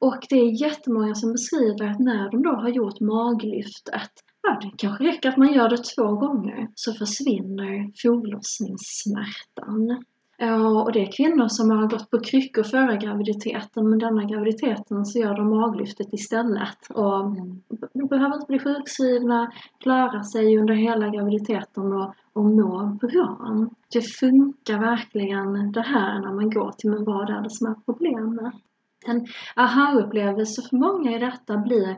[0.00, 4.10] Och det är jättemånga som beskriver att när de då har gjort maglyftet,
[4.42, 10.04] ja det kanske räcker att man gör det två gånger, så försvinner foglossningssmärtan.
[10.38, 15.04] Ja, och det är kvinnor som har gått på kryckor före graviditeten men denna graviditeten
[15.04, 17.60] så gör de maglyftet istället och mm.
[18.08, 23.38] behöver inte bli sjukskrivna, klara sig under hela graviditeten och, och må bra.
[23.92, 27.74] Det funkar verkligen det här när man går till men vad är det som är
[27.86, 28.54] problemet?
[29.08, 29.26] En
[29.56, 31.90] aha-upplevelse för många i detta blir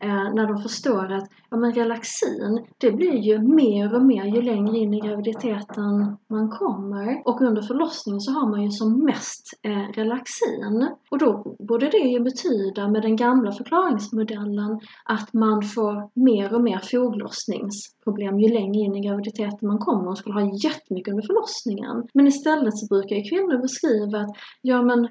[0.00, 4.42] eh, när de förstår att ja, men relaxin, det blir ju mer och mer ju
[4.42, 7.22] längre in i graviditeten man kommer.
[7.24, 10.88] Och under förlossningen så har man ju som mest eh, relaxin.
[11.10, 16.62] Och då borde det ju betyda med den gamla förklaringsmodellen att man får mer och
[16.62, 22.08] mer foglossningsproblem ju längre in i graviditeten man kommer och skulle ha jättemycket under förlossningen.
[22.14, 25.08] Men istället så brukar ju kvinnor beskriva att ja men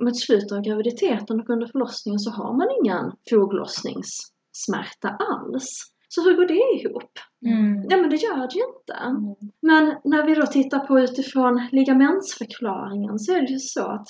[0.00, 5.92] mot slutet av graviditeten och under förlossningen så har man ingen foglossningssmärta alls.
[6.08, 7.12] Så hur går det ihop?
[7.46, 7.86] Mm.
[7.88, 8.92] Ja men det gör det ju inte.
[8.92, 9.34] Mm.
[9.62, 14.06] Men när vi då tittar på utifrån ligamentsförklaringen så är det ju så att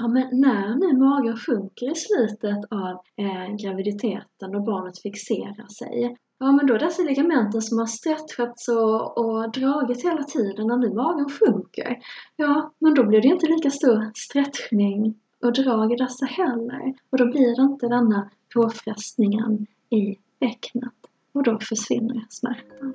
[0.00, 6.16] ja, men när nu magen sjunker i slutet av eh, graviditeten och barnet fixerar sig
[6.40, 10.94] Ja men då dessa ligamenten som har stretchats och, och dragit hela tiden när nu
[10.94, 11.98] magen sjunker.
[12.36, 16.94] Ja, men då blir det inte lika stor stretchning och drag i dessa heller.
[17.10, 20.94] Och då blir det inte denna påfrestningen i bäcknet
[21.32, 22.94] och då försvinner smärtan.